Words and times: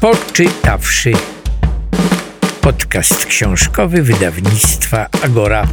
Poczytawszy. 0.00 1.12
Podcast 2.60 3.26
książkowy 3.26 4.02
wydawnictwa 4.02 5.06
Agora. 5.24 5.66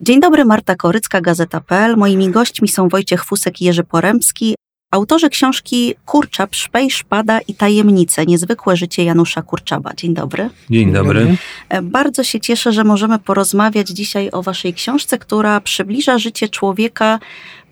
Dzień 0.00 0.20
dobry, 0.20 0.44
Marta 0.44 0.74
Korycka, 0.76 1.20
Gazeta.pl. 1.20 1.96
Moimi 1.96 2.30
gośćmi 2.30 2.68
są 2.68 2.88
Wojciech 2.88 3.24
Fusek 3.24 3.60
i 3.60 3.64
Jerzy 3.64 3.84
Poremski, 3.84 4.54
autorzy 4.90 5.28
książki 5.30 5.94
Kurczab, 6.06 6.54
Szpej, 6.54 6.90
Szpada 6.90 7.40
i 7.40 7.54
Tajemnice. 7.54 8.26
Niezwykłe 8.26 8.76
życie 8.76 9.04
Janusza 9.04 9.42
Kurczaba. 9.42 9.94
Dzień 9.96 10.14
dobry. 10.14 10.50
Dzień 10.70 10.92
dobry. 10.92 11.36
E, 11.68 11.82
Bardzo 11.82 12.24
się 12.24 12.40
cieszę, 12.40 12.72
że 12.72 12.84
możemy 12.84 13.18
porozmawiać 13.18 13.88
dzisiaj 13.88 14.28
o 14.32 14.42
waszej 14.42 14.74
książce, 14.74 15.18
która 15.18 15.60
przybliża 15.60 16.18
życie 16.18 16.48
człowieka 16.48 17.18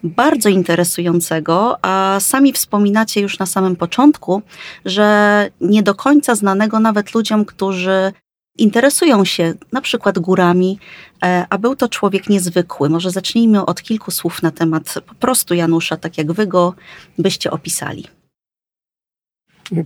bardzo 0.02 0.48
interesującego, 0.48 1.79
a 1.82 2.18
sami 2.20 2.52
wspominacie 2.52 3.21
już 3.21 3.39
na 3.39 3.46
samym 3.46 3.76
początku, 3.76 4.43
że 4.84 5.48
nie 5.61 5.82
do 5.82 5.94
końca 5.94 6.34
znanego 6.34 6.80
nawet 6.80 7.14
ludziom, 7.14 7.44
którzy 7.44 8.12
interesują 8.58 9.24
się 9.24 9.54
na 9.72 9.80
przykład 9.80 10.18
górami, 10.18 10.79
e, 11.24 11.46
a 11.50 11.58
był 11.58 11.76
to 11.76 11.88
człowiek 11.88 12.29
niezwykły. 12.29 12.88
Może 12.88 13.11
zacznijmy 13.11 13.66
od 13.66 13.82
kilku 13.82 14.11
słów 14.11 14.43
na 14.43 14.50
temat 14.50 14.94
po 15.07 15.14
prostu 15.14 15.54
Janusza, 15.54 15.96
tak 15.96 16.18
jak 16.18 16.32
wy 16.32 16.46
go 16.46 16.74
byście 17.18 17.50
opisali. 17.50 18.04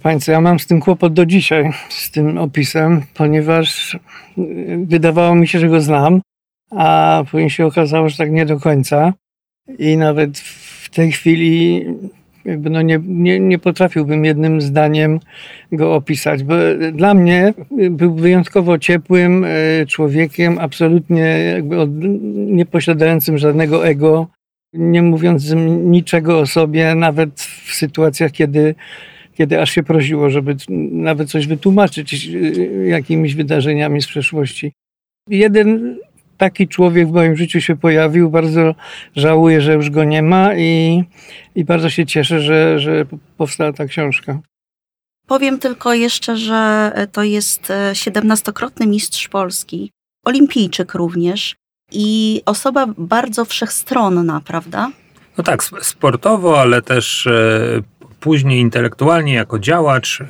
Państwo, 0.02 0.32
ja 0.32 0.40
mam 0.40 0.58
z 0.58 0.66
tym 0.66 0.80
kłopot 0.80 1.12
do 1.12 1.26
dzisiaj, 1.26 1.72
z 1.88 2.10
tym 2.10 2.38
opisem, 2.38 3.02
ponieważ 3.14 3.94
y, 4.38 4.84
wydawało 4.86 5.34
mi 5.34 5.48
się, 5.48 5.58
że 5.58 5.68
go 5.68 5.80
znam, 5.80 6.20
a 6.70 7.22
później 7.30 7.50
się 7.50 7.66
okazało, 7.66 8.08
że 8.08 8.16
tak 8.16 8.30
nie 8.30 8.46
do 8.46 8.60
końca. 8.60 9.12
I 9.78 9.96
nawet 9.96 10.38
w 10.38 10.90
tej 10.90 11.12
chwili 11.12 11.84
jakby 12.44 12.70
no 12.70 12.82
nie, 12.82 13.00
nie, 13.06 13.40
nie 13.40 13.58
potrafiłbym 13.58 14.24
jednym 14.24 14.60
zdaniem 14.60 15.20
go 15.72 15.94
opisać, 15.94 16.42
bo 16.42 16.54
dla 16.92 17.14
mnie 17.14 17.54
był 17.90 18.14
wyjątkowo 18.14 18.78
ciepłym 18.78 19.44
y, 19.44 19.86
człowiekiem, 19.88 20.58
absolutnie 20.58 21.22
jakby 21.54 21.80
od, 21.80 21.90
nie 22.34 22.66
posiadającym 22.66 23.38
żadnego 23.38 23.86
ego, 23.86 24.26
nie 24.72 25.02
mówiącym 25.02 25.90
niczego 25.90 26.38
o 26.38 26.46
sobie, 26.46 26.94
nawet 26.94 27.40
w 27.40 27.74
sytuacjach, 27.74 28.32
kiedy 28.32 28.74
kiedy 29.34 29.60
aż 29.60 29.70
się 29.70 29.82
prosiło, 29.82 30.30
żeby 30.30 30.56
nawet 30.90 31.30
coś 31.30 31.46
wytłumaczyć 31.46 32.28
y, 32.34 32.86
jakimiś 32.88 33.34
wydarzeniami 33.34 34.02
z 34.02 34.06
przeszłości. 34.06 34.72
Jeden 35.28 35.98
taki 36.40 36.68
człowiek 36.68 37.08
w 37.08 37.12
moim 37.12 37.36
życiu 37.36 37.60
się 37.60 37.76
pojawił. 37.76 38.30
Bardzo 38.30 38.74
żałuję, 39.16 39.60
że 39.60 39.74
już 39.74 39.90
go 39.90 40.04
nie 40.04 40.22
ma 40.22 40.54
i, 40.56 41.04
i 41.54 41.64
bardzo 41.64 41.90
się 41.90 42.06
cieszę, 42.06 42.40
że, 42.40 42.78
że 42.78 43.04
powstała 43.36 43.72
ta 43.72 43.84
książka. 43.86 44.38
Powiem 45.26 45.58
tylko 45.58 45.94
jeszcze, 45.94 46.36
że 46.36 46.92
to 47.12 47.22
jest 47.22 47.70
e, 47.70 47.94
siedemnastokrotny 47.94 48.86
mistrz 48.86 49.28
Polski, 49.28 49.90
olimpijczyk 50.24 50.94
również 50.94 51.56
i 51.92 52.42
osoba 52.46 52.86
bardzo 52.98 53.44
wszechstronna, 53.44 54.40
prawda? 54.44 54.90
No 55.38 55.44
tak, 55.44 55.62
sp- 55.68 55.84
sportowo, 55.84 56.60
ale 56.60 56.82
też 56.82 57.26
e, 57.26 57.82
później 58.20 58.60
intelektualnie 58.60 59.34
jako 59.34 59.58
działacz, 59.58 60.20
e, 60.20 60.24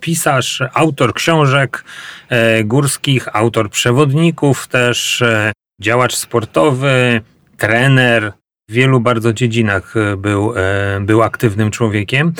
pisarz, 0.00 0.62
autor 0.74 1.14
książek 1.14 1.84
e, 2.28 2.64
górskich, 2.64 3.28
autor 3.36 3.70
przewodników 3.70 4.66
też, 4.66 5.22
e, 5.22 5.52
działacz 5.80 6.14
sportowy, 6.16 7.20
trener. 7.56 8.32
W 8.68 8.72
wielu 8.72 9.00
bardzo 9.00 9.32
dziedzinach 9.32 9.94
był, 10.16 10.54
był 11.00 11.22
aktywnym 11.22 11.70
człowiekiem. 11.70 12.32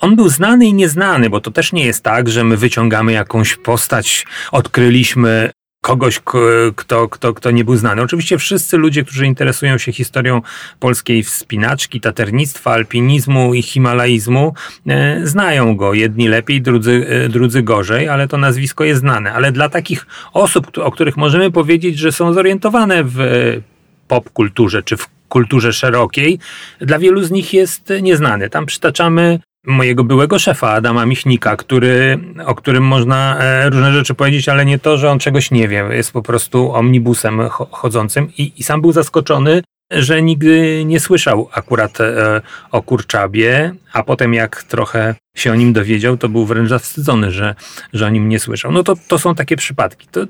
On 0.00 0.16
był 0.16 0.28
znany 0.28 0.66
i 0.66 0.74
nieznany, 0.74 1.30
bo 1.30 1.40
to 1.40 1.50
też 1.50 1.72
nie 1.72 1.84
jest 1.86 2.04
tak, 2.04 2.28
że 2.28 2.44
my 2.44 2.56
wyciągamy 2.56 3.12
jakąś 3.12 3.56
postać, 3.56 4.26
odkryliśmy 4.52 5.50
kogoś, 5.84 6.20
kto, 6.76 7.08
kto, 7.08 7.34
kto 7.34 7.50
nie 7.50 7.64
był 7.64 7.76
znany. 7.76 8.02
Oczywiście 8.02 8.38
wszyscy 8.38 8.76
ludzie, 8.76 9.04
którzy 9.04 9.26
interesują 9.26 9.78
się 9.78 9.92
historią 9.92 10.42
polskiej 10.80 11.22
wspinaczki, 11.22 12.00
taternictwa, 12.00 12.72
alpinizmu 12.72 13.54
i 13.54 13.62
himalaizmu, 13.62 14.54
e, 14.86 15.26
znają 15.26 15.76
go. 15.76 15.94
Jedni 15.94 16.28
lepiej, 16.28 16.62
drudzy, 16.62 17.06
e, 17.08 17.28
drudzy 17.28 17.62
gorzej, 17.62 18.08
ale 18.08 18.28
to 18.28 18.38
nazwisko 18.38 18.84
jest 18.84 19.00
znane. 19.00 19.32
Ale 19.32 19.52
dla 19.52 19.68
takich 19.68 20.06
osób, 20.32 20.78
o 20.78 20.90
których 20.90 21.16
możemy 21.16 21.50
powiedzieć, 21.50 21.98
że 21.98 22.12
są 22.12 22.32
zorientowane 22.32 23.04
w 23.04 23.20
e, 23.20 23.26
popkulturze 24.08 24.82
czy 24.82 24.96
w 24.96 25.08
kulturze 25.28 25.72
szerokiej, 25.72 26.38
dla 26.80 26.98
wielu 26.98 27.22
z 27.22 27.30
nich 27.30 27.52
jest 27.52 27.92
nieznany. 28.02 28.50
Tam 28.50 28.66
przytaczamy 28.66 29.38
mojego 29.66 30.04
byłego 30.04 30.38
szefa 30.38 30.70
Adama 30.70 31.06
Michnika, 31.06 31.56
który, 31.56 32.18
o 32.46 32.54
którym 32.54 32.84
można 32.84 33.38
e, 33.38 33.70
różne 33.70 33.92
rzeczy 33.92 34.14
powiedzieć, 34.14 34.48
ale 34.48 34.64
nie 34.64 34.78
to, 34.78 34.96
że 34.96 35.10
on 35.10 35.18
czegoś 35.18 35.50
nie 35.50 35.68
wie. 35.68 35.88
Jest 35.90 36.12
po 36.12 36.22
prostu 36.22 36.72
omnibusem 36.72 37.38
cho- 37.38 37.66
chodzącym 37.70 38.28
i, 38.38 38.52
i 38.56 38.62
sam 38.62 38.80
był 38.80 38.92
zaskoczony, 38.92 39.62
że 39.90 40.22
nigdy 40.22 40.82
nie 40.84 41.00
słyszał 41.00 41.48
akurat 41.52 42.00
e, 42.00 42.40
o 42.70 42.82
kurczabie, 42.82 43.74
a 43.92 44.02
potem 44.02 44.34
jak 44.34 44.62
trochę 44.62 45.14
się 45.36 45.52
o 45.52 45.54
nim 45.54 45.72
dowiedział, 45.72 46.16
to 46.16 46.28
był 46.28 46.46
wręcz 46.46 46.68
zawstydzony, 46.68 47.30
że, 47.30 47.54
że 47.92 48.06
o 48.06 48.08
nim 48.08 48.28
nie 48.28 48.38
słyszał. 48.38 48.72
No 48.72 48.82
to, 48.82 48.94
to 49.08 49.18
są 49.18 49.34
takie 49.34 49.56
przypadki. 49.56 50.08
To, 50.10 50.20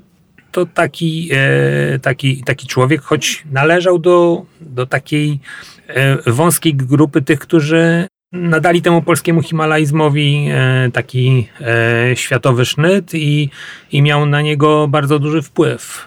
to 0.53 0.67
taki, 0.67 1.31
e, 1.33 1.99
taki, 1.99 2.44
taki 2.44 2.67
człowiek, 2.67 3.03
choć 3.03 3.44
należał 3.53 3.99
do, 3.99 4.43
do 4.61 4.87
takiej 4.87 5.41
e, 5.89 6.33
wąskiej 6.33 6.75
grupy 6.75 7.23
tych, 7.23 7.39
którzy 7.39 8.06
nadali 8.34 8.83
temu 8.83 9.03
polskiemu 9.03 9.43
himalaizmowi 9.43 10.49
e, 10.50 10.91
taki 10.93 11.49
e, 11.61 12.17
światowy 12.17 12.65
sznyt 12.65 13.15
i, 13.15 13.50
i 13.93 14.03
miał 14.03 14.27
na 14.27 14.43
niego 14.43 14.89
bardzo 14.89 15.19
duży 15.19 15.43
wpływ. 15.43 16.06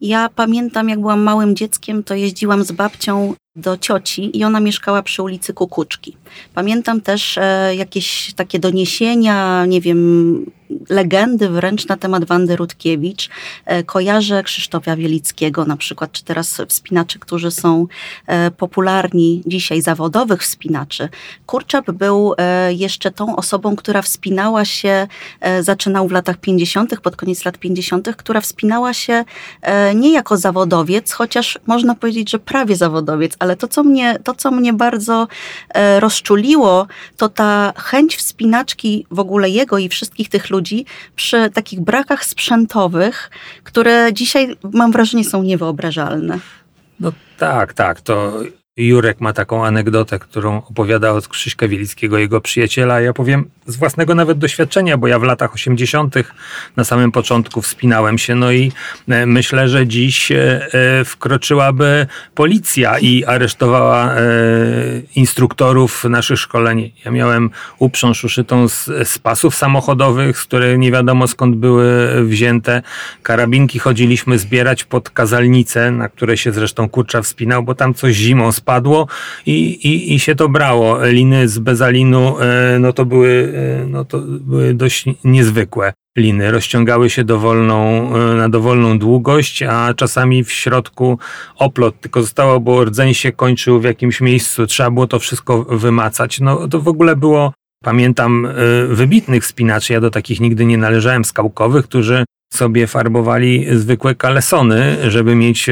Ja 0.00 0.28
pamiętam, 0.34 0.88
jak 0.88 1.00
byłam 1.00 1.20
małym 1.20 1.56
dzieckiem, 1.56 2.04
to 2.04 2.14
jeździłam 2.14 2.64
z 2.64 2.72
babcią 2.72 3.34
do 3.58 3.76
cioci 3.76 4.38
i 4.38 4.44
ona 4.44 4.60
mieszkała 4.60 5.02
przy 5.02 5.22
ulicy 5.22 5.54
Kukuczki. 5.54 6.16
Pamiętam 6.54 7.00
też 7.00 7.38
e, 7.38 7.74
jakieś 7.74 8.34
takie 8.34 8.58
doniesienia, 8.58 9.66
nie 9.66 9.80
wiem, 9.80 10.46
legendy 10.88 11.48
wręcz 11.48 11.88
na 11.88 11.96
temat 11.96 12.24
Wandy 12.24 12.56
Rutkiewicz. 12.56 13.28
E, 13.64 13.82
kojarzę 13.82 14.42
Krzysztofa 14.42 14.96
Wielickiego 14.96 15.64
na 15.64 15.76
przykład, 15.76 16.12
czy 16.12 16.24
teraz 16.24 16.62
wspinaczy, 16.68 17.18
którzy 17.18 17.50
są 17.50 17.86
e, 18.26 18.50
popularni 18.50 19.42
dzisiaj, 19.46 19.82
zawodowych 19.82 20.42
wspinaczy. 20.42 21.08
Kurczap 21.46 21.90
był 21.90 22.34
e, 22.38 22.72
jeszcze 22.74 23.10
tą 23.10 23.36
osobą, 23.36 23.76
która 23.76 24.02
wspinała 24.02 24.64
się, 24.64 25.06
e, 25.40 25.62
zaczynał 25.62 26.08
w 26.08 26.12
latach 26.12 26.36
50., 26.36 27.00
pod 27.00 27.16
koniec 27.16 27.44
lat 27.44 27.58
50., 27.58 28.16
która 28.16 28.40
wspinała 28.40 28.94
się 28.94 29.24
e, 29.62 29.94
nie 29.94 30.12
jako 30.12 30.36
zawodowiec, 30.36 31.12
chociaż 31.12 31.58
można 31.66 31.94
powiedzieć, 31.94 32.30
że 32.30 32.38
prawie 32.38 32.76
zawodowiec, 32.76 33.32
ale 33.38 33.47
to, 33.56 33.68
co 33.68 33.82
mnie, 33.82 34.18
to, 34.24 34.34
co 34.34 34.50
mnie 34.50 34.72
bardzo 34.72 35.28
e, 35.68 36.00
rozczuliło, 36.00 36.86
to 37.16 37.28
ta 37.28 37.72
chęć 37.76 38.16
wspinaczki 38.16 39.06
w 39.10 39.18
ogóle 39.18 39.50
jego 39.50 39.78
i 39.78 39.88
wszystkich 39.88 40.28
tych 40.28 40.50
ludzi 40.50 40.84
przy 41.16 41.50
takich 41.50 41.80
brakach 41.80 42.24
sprzętowych, 42.24 43.30
które 43.64 44.12
dzisiaj 44.12 44.56
mam 44.72 44.92
wrażenie 44.92 45.24
są 45.24 45.42
niewyobrażalne. 45.42 46.38
No 47.00 47.12
tak, 47.38 47.74
tak, 47.74 48.00
to 48.00 48.32
Jurek 48.78 49.20
ma 49.20 49.32
taką 49.32 49.66
anegdotę, 49.66 50.18
którą 50.18 50.56
opowiada 50.56 51.10
od 51.10 51.28
Krzyśka 51.28 51.68
Wielickiego, 51.68 52.18
jego 52.18 52.40
przyjaciela. 52.40 53.00
Ja 53.00 53.12
powiem 53.12 53.50
z 53.66 53.76
własnego 53.76 54.14
nawet 54.14 54.38
doświadczenia, 54.38 54.98
bo 54.98 55.06
ja 55.08 55.18
w 55.18 55.22
latach 55.22 55.54
80. 55.54 56.14
na 56.76 56.84
samym 56.84 57.12
początku 57.12 57.62
wspinałem 57.62 58.18
się, 58.18 58.34
no 58.34 58.52
i 58.52 58.72
e, 59.08 59.26
myślę, 59.26 59.68
że 59.68 59.86
dziś 59.86 60.32
e, 60.32 60.68
e, 60.72 61.04
wkroczyłaby 61.04 62.06
policja 62.34 62.98
i 62.98 63.24
aresztowała 63.24 64.14
instruktorów 65.14 66.04
naszych 66.04 66.38
szkoleń. 66.38 66.92
Ja 67.04 67.10
miałem 67.10 67.50
uprząż 67.78 68.24
uszytą 68.24 68.68
z, 68.68 68.84
z 69.08 69.18
pasów 69.18 69.54
samochodowych, 69.54 70.38
z 70.38 70.44
które 70.44 70.78
nie 70.78 70.92
wiadomo 70.92 71.26
skąd 71.26 71.56
były 71.56 72.08
wzięte. 72.24 72.82
Karabinki 73.22 73.78
chodziliśmy 73.78 74.38
zbierać 74.38 74.84
pod 74.84 75.10
kazalnicę, 75.10 75.90
na 75.90 76.08
której 76.08 76.36
się 76.36 76.52
zresztą 76.52 76.88
kurcza 76.88 77.22
wspinał, 77.22 77.62
bo 77.62 77.74
tam 77.74 77.94
coś 77.94 78.14
zimą 78.14 78.52
spadło 78.52 78.67
i, 79.46 79.52
i, 79.52 80.14
i 80.14 80.20
się 80.20 80.34
to 80.34 80.48
brało. 80.48 81.06
Liny 81.06 81.48
z 81.48 81.58
bezalinu, 81.58 82.40
e, 82.40 82.78
no 82.78 82.92
to 82.92 83.04
były, 83.04 83.52
e, 83.82 83.86
no 83.86 84.04
to 84.04 84.20
były 84.20 84.74
dość 84.74 85.04
niezwykłe 85.24 85.92
liny. 86.18 86.50
Rozciągały 86.50 87.10
się 87.10 87.24
dowolną, 87.24 88.10
e, 88.16 88.34
na 88.34 88.48
dowolną 88.48 88.98
długość, 88.98 89.62
a 89.62 89.94
czasami 89.94 90.44
w 90.44 90.52
środku 90.52 91.18
oplot 91.56 92.00
tylko 92.00 92.22
zostało, 92.22 92.60
bo 92.60 92.84
rdzeń 92.84 93.14
się 93.14 93.32
kończył 93.32 93.80
w 93.80 93.84
jakimś 93.84 94.20
miejscu. 94.20 94.66
Trzeba 94.66 94.90
było 94.90 95.06
to 95.06 95.18
wszystko 95.18 95.62
wymacać. 95.62 96.40
No 96.40 96.68
to 96.68 96.80
w 96.80 96.88
ogóle 96.88 97.16
było 97.16 97.52
Pamiętam 97.84 98.48
wybitnych 98.88 99.46
spinaczy, 99.46 99.92
ja 99.92 100.00
do 100.00 100.10
takich 100.10 100.40
nigdy 100.40 100.64
nie 100.64 100.78
należałem, 100.78 101.24
skałkowych, 101.24 101.84
którzy 101.84 102.24
sobie 102.52 102.86
farbowali 102.86 103.66
zwykłe 103.78 104.14
kalesony, 104.14 104.96
żeby 105.10 105.34
mieć 105.34 105.70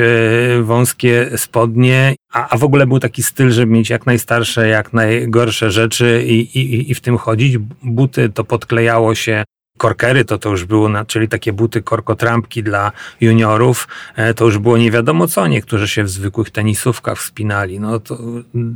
wąskie 0.62 1.30
spodnie, 1.36 2.14
a, 2.36 2.48
a 2.48 2.58
w 2.58 2.64
ogóle 2.64 2.86
był 2.86 2.98
taki 2.98 3.22
styl, 3.22 3.50
żeby 3.50 3.72
mieć 3.72 3.90
jak 3.90 4.06
najstarsze, 4.06 4.68
jak 4.68 4.92
najgorsze 4.92 5.70
rzeczy 5.70 6.24
i, 6.26 6.58
i, 6.58 6.90
i 6.90 6.94
w 6.94 7.00
tym 7.00 7.18
chodzić. 7.18 7.58
Buty 7.82 8.28
to 8.28 8.44
podklejało 8.44 9.14
się 9.14 9.44
korkery 9.76 10.24
to 10.24 10.38
to 10.38 10.50
już 10.50 10.64
było, 10.64 10.88
na, 10.88 11.04
czyli 11.04 11.28
takie 11.28 11.52
buty 11.52 11.82
korkotrampki 11.82 12.62
dla 12.62 12.92
juniorów, 13.20 13.88
e, 14.16 14.34
to 14.34 14.44
już 14.44 14.58
było 14.58 14.78
nie 14.78 14.90
wiadomo 14.90 15.26
co, 15.26 15.46
niektórzy 15.46 15.88
się 15.88 16.04
w 16.04 16.10
zwykłych 16.10 16.50
tenisówkach 16.50 17.18
wspinali. 17.18 17.80
No 17.80 18.00
to 18.00 18.18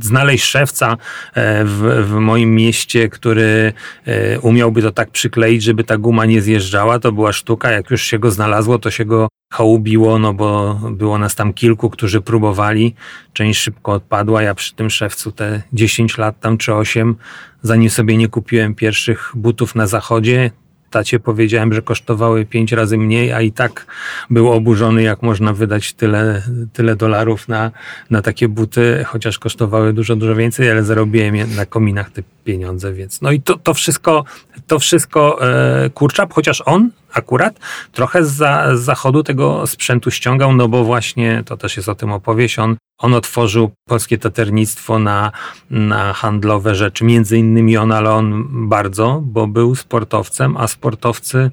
znaleźć 0.01 0.43
szewca 0.43 0.97
e, 1.33 1.65
w, 1.65 2.05
w 2.07 2.13
moim 2.13 2.55
mieście, 2.55 3.09
który 3.09 3.73
e, 4.05 4.39
umiałby 4.39 4.81
to 4.81 4.91
tak 4.91 5.09
przykleić, 5.11 5.63
żeby 5.63 5.83
ta 5.83 5.97
guma 5.97 6.25
nie 6.25 6.41
zjeżdżała, 6.41 6.99
to 6.99 7.11
była 7.11 7.33
sztuka. 7.33 7.71
Jak 7.71 7.91
już 7.91 8.01
się 8.01 8.19
go 8.19 8.31
znalazło, 8.31 8.79
to 8.79 8.91
się 8.91 9.05
go 9.05 9.27
chałubiło, 9.53 10.19
no 10.19 10.33
bo 10.33 10.79
było 10.91 11.17
nas 11.17 11.35
tam 11.35 11.53
kilku, 11.53 11.89
którzy 11.89 12.21
próbowali. 12.21 12.95
Część 13.33 13.59
szybko 13.59 13.91
odpadła. 13.93 14.41
Ja 14.41 14.55
przy 14.55 14.75
tym 14.75 14.89
szewcu 14.89 15.31
te 15.31 15.61
10 15.73 16.17
lat 16.17 16.39
tam 16.39 16.57
czy 16.57 16.73
8, 16.73 17.15
zanim 17.61 17.89
sobie 17.89 18.17
nie 18.17 18.27
kupiłem 18.27 18.75
pierwszych 18.75 19.31
butów 19.35 19.75
na 19.75 19.87
zachodzie, 19.87 20.51
tacie 20.91 21.19
powiedziałem, 21.19 21.73
że 21.73 21.81
kosztowały 21.81 22.45
pięć 22.45 22.71
razy 22.71 22.97
mniej, 22.97 23.33
a 23.33 23.41
i 23.41 23.51
tak 23.51 23.85
był 24.29 24.51
oburzony, 24.51 25.03
jak 25.03 25.21
można 25.21 25.53
wydać 25.53 25.93
tyle, 25.93 26.41
tyle 26.73 26.95
dolarów 26.95 27.47
na, 27.47 27.71
na 28.09 28.21
takie 28.21 28.47
buty, 28.47 29.03
chociaż 29.07 29.39
kosztowały 29.39 29.93
dużo, 29.93 30.15
dużo 30.15 30.35
więcej, 30.35 30.71
ale 30.71 30.83
zarobiłem 30.83 31.55
na 31.55 31.65
kominach 31.65 32.11
te 32.11 32.23
pieniądze, 32.43 32.93
więc 32.93 33.21
no 33.21 33.31
i 33.31 33.41
to, 33.41 33.57
to 33.57 33.73
wszystko, 33.73 34.23
to 34.67 34.79
wszystko 34.79 35.47
e, 35.49 35.89
kurczap, 35.89 36.33
chociaż 36.33 36.63
on 36.65 36.89
akurat 37.13 37.59
trochę 37.91 38.25
z, 38.25 38.31
za, 38.31 38.77
z 38.77 38.81
zachodu 38.81 39.23
tego 39.23 39.67
sprzętu 39.67 40.11
ściągał, 40.11 40.55
no 40.55 40.67
bo 40.67 40.83
właśnie, 40.83 41.43
to 41.45 41.57
też 41.57 41.77
jest 41.77 41.89
o 41.89 41.95
tym 41.95 42.11
opowieść, 42.11 42.59
on, 42.59 42.75
on 42.97 43.13
otworzył 43.13 43.71
polskie 43.89 44.17
taternictwo 44.17 44.99
na, 44.99 45.31
na 45.69 46.13
handlowe 46.13 46.75
rzeczy, 46.75 47.05
między 47.05 47.37
innymi 47.37 47.77
on, 47.77 47.91
ale 47.91 48.11
on 48.11 48.47
bardzo, 48.69 49.21
bo 49.23 49.47
był 49.47 49.75
sportowcem, 49.75 50.57
a 50.57 50.67
sportowcy 50.67 51.51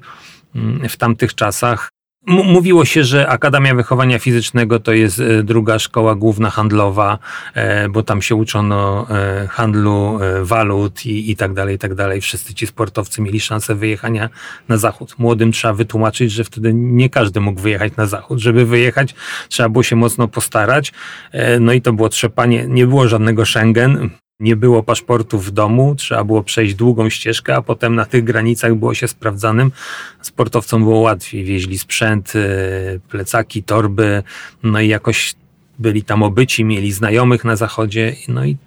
mm, 0.55 0.89
w 0.89 0.97
tamtych 0.97 1.35
czasach 1.35 1.89
Mówiło 2.27 2.85
się, 2.85 3.03
że 3.03 3.27
Akademia 3.27 3.75
Wychowania 3.75 4.19
Fizycznego 4.19 4.79
to 4.79 4.93
jest 4.93 5.19
e, 5.19 5.43
druga 5.43 5.79
szkoła 5.79 6.15
główna 6.15 6.49
handlowa, 6.49 7.19
e, 7.53 7.89
bo 7.89 8.03
tam 8.03 8.21
się 8.21 8.35
uczono 8.35 9.07
e, 9.09 9.47
handlu 9.47 10.19
walut 10.41 11.05
i, 11.05 11.31
i 11.31 11.35
tak 11.35 11.53
dalej, 11.53 11.75
i 11.75 11.79
tak 11.79 11.95
dalej. 11.95 12.21
Wszyscy 12.21 12.53
ci 12.53 12.67
sportowcy 12.67 13.21
mieli 13.21 13.39
szansę 13.39 13.75
wyjechania 13.75 14.29
na 14.67 14.77
zachód. 14.77 15.15
Młodym 15.19 15.51
trzeba 15.51 15.73
wytłumaczyć, 15.73 16.31
że 16.31 16.43
wtedy 16.43 16.73
nie 16.73 17.09
każdy 17.09 17.39
mógł 17.39 17.61
wyjechać 17.61 17.95
na 17.95 18.05
zachód. 18.05 18.39
Żeby 18.39 18.65
wyjechać, 18.65 19.15
trzeba 19.49 19.69
było 19.69 19.83
się 19.83 19.95
mocno 19.95 20.27
postarać. 20.27 20.93
No 21.59 21.73
i 21.73 21.81
to 21.81 21.93
było 21.93 22.09
trzepanie, 22.09 22.65
nie 22.67 22.87
było 22.87 23.07
żadnego 23.07 23.45
Schengen. 23.45 24.09
Nie 24.39 24.55
było 24.55 24.83
paszportu 24.83 25.39
w 25.39 25.51
domu, 25.51 25.95
trzeba 25.95 26.23
było 26.23 26.43
przejść 26.43 26.75
długą 26.75 27.09
ścieżkę, 27.09 27.55
a 27.55 27.61
potem 27.61 27.95
na 27.95 28.05
tych 28.05 28.23
granicach 28.23 28.75
było 28.75 28.93
się 28.93 29.07
sprawdzanym. 29.07 29.71
Sportowcom 30.21 30.83
było 30.83 30.99
łatwiej, 30.99 31.43
wieźli 31.43 31.77
sprzęt, 31.77 32.35
y, 32.35 32.99
plecaki, 33.09 33.63
torby, 33.63 34.23
no 34.63 34.79
i 34.79 34.87
jakoś 34.87 35.35
byli 35.79 36.03
tam 36.03 36.23
obyci, 36.23 36.65
mieli 36.65 36.91
znajomych 36.91 37.45
na 37.45 37.55
zachodzie, 37.55 38.15
no 38.27 38.45
i 38.45 38.57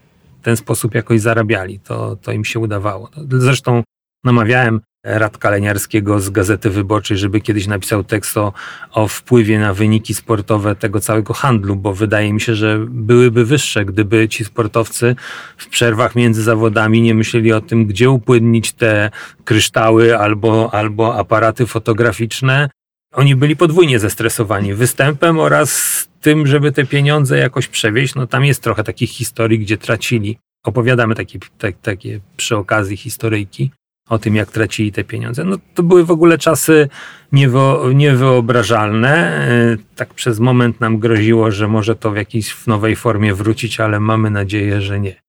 w 0.41 0.45
ten 0.45 0.57
sposób 0.57 0.95
jakoś 0.95 1.21
zarabiali. 1.21 1.81
To, 1.81 2.17
to 2.17 2.33
im 2.33 2.45
się 2.45 2.59
udawało. 2.59 3.11
Zresztą 3.31 3.83
namawiałem 4.25 4.81
Radka 5.05 5.51
Leniarskiego 5.51 6.21
z 6.21 6.31
Gazety 6.31 6.71
Wyborczej, 6.71 7.19
żeby 7.19 7.41
kiedyś 7.41 7.67
napisał 7.67 8.05
tekst 8.05 8.37
o, 8.37 8.53
o 8.93 9.09
wpływie 9.09 9.59
na 9.59 9.75
wyniki 9.75 10.15
sportowe 10.15 10.77
tego 10.77 11.01
całego 11.01 11.35
handlu, 11.35 11.77
bo 11.77 11.95
wydaje 11.95 12.33
mi 12.33 12.41
się, 12.41 12.55
że 12.55 12.87
byłyby 12.89 13.45
wyższe, 13.45 13.85
gdyby 13.85 14.29
ci 14.29 14.45
sportowcy 14.45 15.17
w 15.57 15.69
przerwach 15.69 16.15
między 16.15 16.43
zawodami 16.43 17.03
nie 17.03 17.15
myśleli 17.15 17.53
o 17.53 17.61
tym, 17.61 17.87
gdzie 17.87 18.11
upłynnić 18.11 18.73
te 18.73 19.11
kryształy 19.45 20.19
albo, 20.19 20.75
albo 20.75 21.19
aparaty 21.19 21.67
fotograficzne. 21.67 22.71
Oni 23.15 23.37
byli 23.37 23.57
podwójnie 23.57 23.99
zestresowani 23.99 24.75
występem 24.75 25.39
oraz 25.39 26.09
tym, 26.21 26.47
żeby 26.47 26.73
te 26.73 26.87
pieniądze 26.87 27.39
jakoś 27.39 27.69
przewieźć. 27.69 28.15
No 28.15 28.27
tam 28.27 28.45
jest 28.45 28.63
trochę 28.63 28.85
takich 28.85 29.11
historii, 29.11 29.59
gdzie 29.59 29.79
tracili. 29.79 30.39
Opowiadamy 30.65 31.15
takie, 31.15 31.39
tak, 31.59 31.75
takie 31.83 32.21
przy 32.37 32.57
okazji 32.57 32.97
historyjki 32.97 33.71
o 34.09 34.19
tym, 34.19 34.37
jak 34.37 34.51
tracili 34.51 34.93
te 34.93 35.05
pieniądze. 35.05 35.45
No 35.45 35.57
to 35.75 35.83
były 35.83 36.05
w 36.05 36.11
ogóle 36.11 36.39
czasy 36.39 36.89
niewo, 37.33 37.93
niewyobrażalne. 37.95 39.11
E, 39.13 39.77
tak 39.97 40.15
przez 40.15 40.41
moment 40.41 40.81
nam 40.81 40.99
groziło, 40.99 41.51
że 41.51 41.69
może 41.69 41.97
to 41.97 42.11
w 42.11 42.17
jakiejś 42.17 42.51
w 42.51 42.67
nowej 42.67 42.97
formie 42.97 43.35
wrócić, 43.35 43.81
ale 43.81 44.01
mamy 44.01 44.31
nadzieję, 44.31 44.81
że 44.81 45.01
nie. 45.01 45.23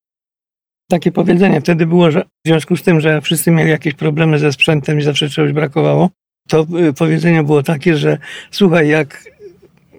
Takie 0.89 1.11
powiedzenie 1.11 1.61
wtedy 1.61 1.85
było, 1.85 2.11
że 2.11 2.21
w 2.21 2.47
związku 2.47 2.77
z 2.77 2.83
tym, 2.83 3.01
że 3.01 3.21
wszyscy 3.21 3.51
mieli 3.51 3.69
jakieś 3.69 3.93
problemy 3.93 4.39
ze 4.39 4.51
sprzętem 4.51 4.99
i 4.99 5.01
zawsze 5.01 5.29
czegoś 5.29 5.51
brakowało, 5.51 6.09
to 6.47 6.67
e, 6.79 6.93
powiedzenie 6.93 7.43
było 7.43 7.63
takie, 7.63 7.97
że 7.97 8.17
słuchaj, 8.51 8.87
jak 8.87 9.23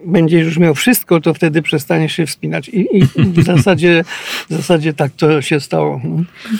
będziesz 0.06 0.45
już 0.45 0.59
miał 0.59 0.75
wszystko, 0.75 1.21
to 1.21 1.35
wtedy 1.35 1.62
przestaniesz 1.62 2.12
się 2.12 2.27
wspinać. 2.27 2.69
I, 2.69 2.99
i 2.99 3.05
w, 3.17 3.45
zasadzie, 3.56 4.05
w 4.51 4.53
zasadzie 4.55 4.95
tak 4.95 5.12
to 5.12 5.43
się 5.43 5.61
stało. 5.61 6.01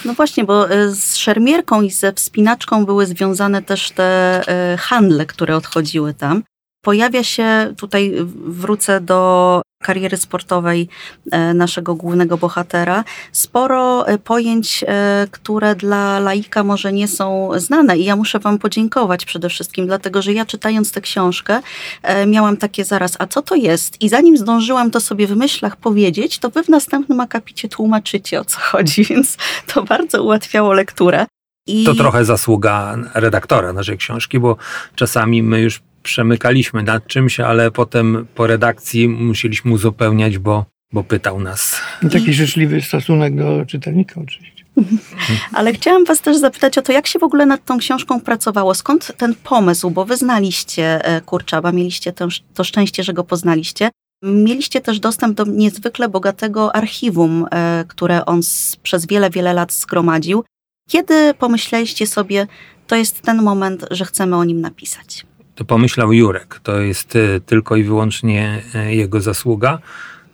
No 0.05 0.14
właśnie, 0.14 0.44
bo 0.44 0.70
e, 0.70 0.88
z 0.88 1.17
szermierką 1.17 1.82
i 1.82 1.91
ze 1.91 2.12
wspinaczką 2.12 2.87
były 2.87 3.06
związane 3.06 3.62
też 3.62 3.91
te 3.91 4.41
e, 4.49 4.76
handle, 4.76 5.26
które 5.26 5.56
odchodziły 5.56 6.14
tam. 6.14 6.43
Pojawia 6.85 7.25
się, 7.25 7.75
tutaj 7.76 8.14
wrócę 8.46 9.00
do 9.00 9.62
kariery 9.84 10.16
sportowej 10.16 10.88
e, 11.31 11.54
naszego 11.54 11.94
głównego 11.94 12.36
bohatera, 12.36 13.04
sporo 13.32 14.06
e, 14.06 14.19
pojęć, 14.19 14.84
e, 14.88 15.26
które 15.31 15.75
dla 15.75 16.19
laika 16.19 16.64
może 16.64 16.92
nie 16.92 17.08
są 17.08 17.50
znane. 17.56 17.98
I 17.98 18.04
ja 18.04 18.16
muszę 18.16 18.38
Wam 18.38 18.58
podziękować 18.58 19.25
przede 19.25 19.48
wszystkim, 19.48 19.86
dlatego 19.86 20.22
że 20.22 20.32
ja 20.32 20.46
czytając 20.46 20.92
tę 20.92 21.00
książkę 21.00 21.60
miałam 22.26 22.56
takie 22.56 22.84
zaraz, 22.84 23.16
a 23.19 23.26
co 23.26 23.42
to 23.42 23.54
jest? 23.54 24.02
I 24.02 24.08
zanim 24.08 24.36
zdążyłam 24.36 24.90
to 24.90 25.00
sobie 25.00 25.26
w 25.26 25.36
myślach 25.36 25.76
powiedzieć, 25.76 26.38
to 26.38 26.50
Wy 26.50 26.62
w 26.62 26.69
następnym 26.69 27.20
akapicie 27.20 27.69
tłumaczycie 27.69 28.40
o 28.40 28.44
co 28.44 28.60
chodzi, 28.60 29.04
więc 29.10 29.37
to 29.66 29.82
bardzo 29.82 30.22
ułatwiało 30.22 30.72
lekturę. 30.72 31.26
I... 31.66 31.84
To 31.84 31.94
trochę 31.94 32.25
zasługa 32.25 32.96
redaktora 33.14 33.72
naszej 33.72 33.98
książki, 33.98 34.38
bo 34.38 34.56
czasami 34.94 35.42
my 35.42 35.60
już 35.60 35.80
przemykaliśmy 36.04 36.82
nad 36.82 37.06
czymś, 37.06 37.40
ale 37.40 37.70
potem 37.70 38.26
po 38.34 38.46
redakcji 38.46 39.08
musieliśmy 39.08 39.72
uzupełniać, 39.72 40.38
bo, 40.38 40.64
bo 40.92 41.04
pytał 41.04 41.40
nas. 41.40 41.80
I 42.02 42.08
taki 42.08 42.32
życzliwy 42.32 42.80
stosunek 42.80 43.36
do 43.36 43.66
czytelnika 43.66 44.20
oczywiście. 44.20 44.64
Ale 45.58 45.73
chciałam 45.73 46.04
Was 46.04 46.20
też 46.20 46.37
zapytać 46.37 46.78
o 46.78 46.82
to, 46.82 46.92
jak 46.92 47.06
się 47.06 47.18
w 47.18 47.23
ogóle 47.23 47.46
nad 47.46 47.64
tą 47.64 47.78
książką 47.78 48.20
pracowało? 48.20 48.75
Skąd 48.75 49.12
ten 49.16 49.34
pomysł? 49.34 49.90
Bo 49.90 50.04
Wy 50.04 50.16
znaliście 50.16 51.04
e, 51.04 51.20
Kurczaba, 51.20 51.73
mieliście 51.73 52.12
to, 52.12 52.28
to 52.54 52.64
szczęście, 52.64 53.04
że 53.04 53.12
go 53.12 53.25
poznaliście. 53.25 53.90
Mieliście 54.23 54.80
też 54.80 55.00
dostęp 55.00 55.37
do 55.37 55.44
niezwykle 55.44 56.08
bogatego 56.08 56.76
archiwum, 56.76 57.46
e, 57.50 57.84
które 57.88 58.25
on 58.25 58.40
przez 58.82 59.06
wiele, 59.06 59.30
wiele 59.30 59.52
lat 59.52 59.73
zgromadził. 59.73 60.44
Kiedy 60.88 61.34
pomyśleliście 61.34 62.06
sobie, 62.06 62.46
to 62.87 62.96
jest 62.96 63.23
ten 63.23 63.42
moment, 63.42 63.87
że 63.90 64.04
chcemy 64.04 64.37
o 64.37 64.44
nim 64.44 64.61
napisać? 64.61 65.26
To 65.54 65.64
pomyślał 65.64 66.12
Jurek. 66.12 66.61
To 66.62 66.80
jest 66.80 67.16
e, 67.16 67.40
tylko 67.40 67.76
i 67.76 67.82
wyłącznie 67.82 68.62
e, 68.75 68.94
jego 68.94 69.20
zasługa 69.20 69.78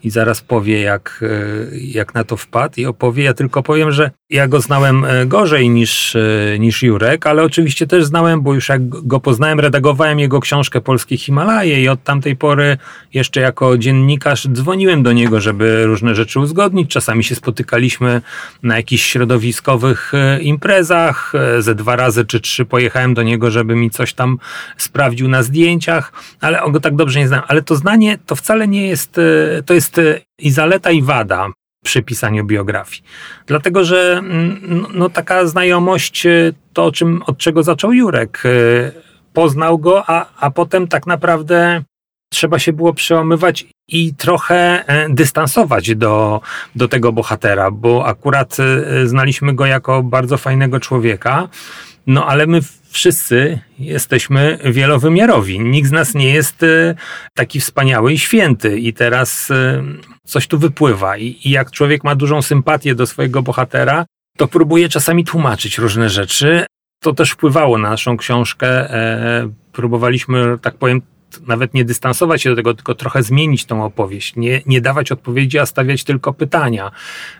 i 0.05 0.11
zaraz 0.11 0.41
powie, 0.41 0.81
jak, 0.81 1.21
e, 1.23 1.77
jak 1.77 2.15
na 2.15 2.25
to 2.25 2.37
wpadł 2.37 2.75
i 2.77 2.87
opowie. 2.87 3.25
Ja 3.25 3.35
tylko 3.35 3.63
powiem, 3.63 3.93
że 3.93 4.11
ja 4.31 4.49
go 4.49 4.61
znałem 4.61 5.05
e, 5.05 5.27
gorzej 5.27 5.71
niż, 5.71 6.17
e, 6.17 6.59
niż 6.59 6.83
Jurek, 6.83 7.27
ale 7.27 7.43
oczywiście 7.43 7.87
też 7.87 8.05
znałem, 8.05 8.41
bo 8.41 8.55
już 8.55 8.69
jak 8.69 8.89
go 8.89 9.21
poznałem, 9.21 9.61
redagowałem 9.61 10.19
jego 10.19 10.41
książkę 10.41 10.81
Polskie 10.81 11.17
Himalaje 11.17 11.83
i 11.83 11.89
od 11.89 12.05
tamtej 12.05 12.37
pory 12.37 12.77
jeszcze 13.15 13.41
jako 13.41 13.79
dziennikarz 13.79 14.49
dzwoniłem 14.49 15.03
do 15.03 15.13
niego, 15.13 15.41
żeby 15.41 15.85
różne 15.87 16.15
rzeczy 16.15 16.41
uzgodnić. 16.41 16.91
Czasami 16.91 17.25
się 17.25 17.35
spotykaliśmy 17.35 18.23
na 18.63 18.77
jakichś 18.77 19.05
środowiskowych 19.05 20.13
imprezach. 20.41 21.33
Ze 21.59 21.75
dwa 21.75 21.97
razy 21.97 22.25
czy 22.25 22.41
trzy 22.41 22.65
pojechałem 22.65 23.15
do 23.15 23.23
niego, 23.23 23.51
żeby 23.51 23.77
mi 23.77 23.91
coś 23.91 24.15
tam 24.15 24.39
sprawdził 24.77 25.29
na 25.29 25.43
zdjęciach, 25.43 26.13
ale 26.41 26.63
on 26.63 26.73
go 26.73 26.81
tak 26.81 26.97
dobrze 26.97 27.19
nie 27.19 27.29
znam. 27.29 27.43
Ale 27.49 27.63
to 27.63 27.77
znanie 27.77 28.19
to 28.27 28.37
wcale 28.37 28.69
nie 28.69 28.89
jest, 28.89 29.21
to 29.67 29.75
jest 29.75 29.90
jest 29.97 30.25
i 30.39 30.51
zaleta, 30.51 30.91
i 30.91 31.03
wada 31.03 31.49
przy 31.85 32.03
pisaniu 32.03 32.45
biografii. 32.45 33.03
Dlatego, 33.47 33.85
że 33.85 34.13
mm, 34.19 34.87
no, 34.95 35.11
taka 35.11 35.47
znajomość, 35.47 36.27
e, 36.27 36.53
to 36.73 36.85
o 36.85 36.93
czym, 36.93 37.23
od 37.27 37.39
czego 37.39 37.63
zaczął 37.63 37.93
Jurek, 37.93 38.43
e, 38.45 38.51
poznał 39.33 39.79
go, 39.79 40.05
a, 40.07 40.27
a 40.37 40.51
potem 40.51 40.89
tak 40.89 41.07
naprawdę 41.07 41.83
trzeba 42.33 42.59
się 42.59 42.73
było 42.73 42.95
przełamywać 42.95 43.67
i 43.89 44.15
trochę 44.15 44.85
e, 44.87 45.09
dystansować 45.09 45.95
do, 45.95 46.41
do 46.75 46.89
tego 46.89 47.13
bohatera, 47.13 47.71
bo 47.71 48.07
akurat 48.07 48.57
znaliśmy 49.05 49.55
go 49.55 49.67
jako 49.67 50.03
bardzo 50.03 50.37
fajnego 50.37 50.81
człowieka, 50.81 51.49
no 52.07 52.27
ale 52.27 52.47
my 52.47 52.61
wszyscy 52.91 53.59
jesteśmy 53.79 54.59
wielowymiarowi. 54.65 55.61
Nikt 55.61 55.89
z 55.89 55.93
nas 55.93 56.15
nie 56.15 56.35
jest 56.35 56.63
e, 56.63 56.95
taki 57.35 57.61
wspaniały 57.61 58.13
i 58.13 58.19
święty. 58.19 58.79
I 58.79 58.93
teraz 58.93 59.51
e, 59.51 59.83
coś 60.25 60.47
tu 60.47 60.59
wypływa. 60.59 61.17
I, 61.17 61.39
I, 61.45 61.51
jak 61.51 61.71
człowiek 61.71 62.05
ma 62.05 62.15
dużą 62.15 62.43
sympatię 62.43 62.95
do 62.95 63.07
swojego 63.07 63.43
bohatera, 63.43 64.07
to 64.37 64.49
próbuje 64.49 64.89
czasami 64.89 65.25
tłumaczyć 65.25 65.79
różne 65.79 66.09
rzeczy. 66.09 66.67
To 67.03 67.13
też 67.13 67.31
wpływało 67.31 67.79
na 67.79 67.91
naszą 67.91 68.17
książkę. 68.17 68.95
E, 68.95 69.51
próbowaliśmy, 69.73 70.59
tak 70.63 70.75
powiem, 70.75 71.03
nawet 71.47 71.75
nie 71.75 71.85
dystansować 71.85 72.43
się 72.43 72.51
do 72.51 72.57
tego, 72.57 72.75
tylko 72.75 72.95
trochę 72.95 73.23
zmienić 73.23 73.65
tą 73.65 73.85
opowieść, 73.85 74.37
nie, 74.37 74.63
nie 74.67 74.81
dawać 74.81 75.13
odpowiedzi, 75.13 75.59
a 75.59 75.67
stawiać 75.67 76.05
tylko 76.05 76.33
pytania. 76.33 76.91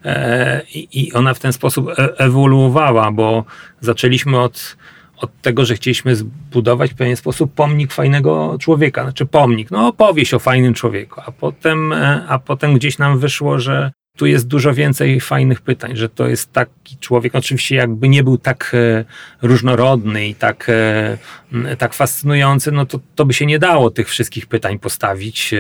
E, 0.05 0.63
I 0.73 1.13
ona 1.13 1.35
w 1.35 1.39
ten 1.39 1.53
sposób 1.53 1.89
e, 1.89 2.19
ewoluowała, 2.19 3.13
bo 3.13 3.45
zaczęliśmy 3.81 4.41
od, 4.41 4.77
od 5.21 5.43
tego, 5.43 5.65
że 5.65 5.75
chcieliśmy 5.75 6.17
zbudować 6.17 6.91
w 6.91 6.95
pewien 6.95 7.17
sposób 7.17 7.55
pomnik 7.55 7.93
fajnego 7.93 8.57
człowieka, 8.61 9.03
znaczy 9.03 9.27
pomnik, 9.27 9.71
no 9.71 9.89
opowieść 9.89 10.35
o 10.35 10.39
fajnym 10.39 10.75
człowieku, 10.75 11.21
a 11.27 11.33
potem, 11.33 11.93
e, 11.93 12.25
a 12.29 12.39
potem 12.39 12.75
gdzieś 12.75 12.99
nam 12.99 13.19
wyszło, 13.19 13.59
że 13.59 13.93
tu 14.17 14.27
jest 14.27 14.47
dużo 14.47 14.75
więcej 14.75 15.21
fajnych 15.21 15.61
pytań, 15.61 15.97
że 15.97 16.09
to 16.09 16.29
jest 16.29 16.53
taki 16.53 16.97
człowiek, 16.97 17.35
oczywiście 17.35 17.77
jakby 17.77 18.09
nie 18.09 18.25
był 18.25 18.39
tak 18.39 18.73
e, 18.75 19.05
różnorodny 19.43 20.29
i 20.29 20.35
tak, 20.35 20.67
e, 20.69 21.77
tak 21.79 21.95
fascynujący, 21.95 22.73
no 22.73 22.87
to, 22.87 23.01
to 23.15 23.25
by 23.25 23.35
się 23.35 23.47
nie 23.47 23.59
dało 23.59 23.91
tych 23.91 24.09
wszystkich 24.09 24.47
pytań 24.47 24.79
postawić 24.79 25.55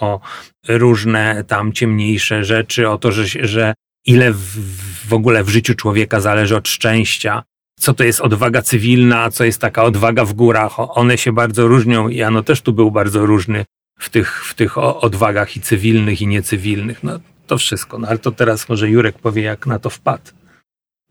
o 0.00 0.20
różne 0.68 1.44
tam 1.44 1.72
ciemniejsze 1.72 2.44
rzeczy, 2.44 2.88
o 2.88 2.98
to, 2.98 3.12
że, 3.12 3.24
że 3.26 3.74
ile 4.06 4.32
w, 4.32 5.08
w 5.08 5.12
ogóle 5.12 5.44
w 5.44 5.48
życiu 5.48 5.74
człowieka 5.74 6.20
zależy 6.20 6.56
od 6.56 6.68
szczęścia, 6.68 7.42
co 7.80 7.94
to 7.94 8.04
jest 8.04 8.20
odwaga 8.20 8.62
cywilna, 8.62 9.22
a 9.22 9.30
co 9.30 9.44
jest 9.44 9.60
taka 9.60 9.82
odwaga 9.82 10.24
w 10.24 10.32
górach. 10.32 10.72
One 10.78 11.18
się 11.18 11.32
bardzo 11.32 11.66
różnią 11.66 12.08
i 12.08 12.16
Jano 12.16 12.42
też 12.42 12.62
tu 12.62 12.72
był 12.72 12.90
bardzo 12.90 13.26
różny 13.26 13.64
w 13.98 14.10
tych, 14.10 14.44
w 14.44 14.54
tych 14.54 14.78
odwagach 14.78 15.56
i 15.56 15.60
cywilnych, 15.60 16.22
i 16.22 16.26
niecywilnych. 16.26 17.02
No, 17.02 17.20
to 17.46 17.58
wszystko. 17.58 17.98
No 17.98 18.08
ale 18.08 18.18
to 18.18 18.32
teraz 18.32 18.68
może 18.68 18.90
Jurek 18.90 19.18
powie, 19.18 19.42
jak 19.42 19.66
na 19.66 19.78
to 19.78 19.90
wpadł. 19.90 20.30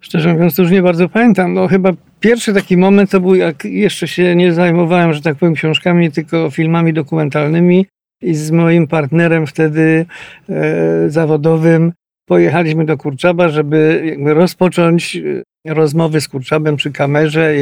Szczerze 0.01 0.33
mówiąc, 0.33 0.55
to 0.55 0.61
już 0.61 0.71
nie 0.71 0.81
bardzo 0.81 1.09
pamiętam. 1.09 1.53
No 1.53 1.67
chyba 1.67 1.91
pierwszy 2.19 2.53
taki 2.53 2.77
moment 2.77 3.11
to 3.11 3.19
był, 3.19 3.35
jak 3.35 3.65
jeszcze 3.65 4.07
się 4.07 4.35
nie 4.35 4.53
zajmowałem, 4.53 5.13
że 5.13 5.21
tak 5.21 5.37
powiem, 5.37 5.55
książkami, 5.55 6.11
tylko 6.11 6.49
filmami 6.51 6.93
dokumentalnymi. 6.93 7.85
I 8.21 8.35
z 8.35 8.51
moim 8.51 8.87
partnerem 8.87 9.47
wtedy 9.47 10.05
e, 10.49 11.09
zawodowym 11.09 11.93
pojechaliśmy 12.25 12.85
do 12.85 12.97
Kurczaba, 12.97 13.49
żeby 13.49 14.01
jakby 14.05 14.33
rozpocząć 14.33 15.15
e, 15.15 15.43
rozmowy 15.67 16.21
z 16.21 16.27
Kurczabem 16.27 16.75
przy 16.75 16.91
kamerze, 16.91 17.53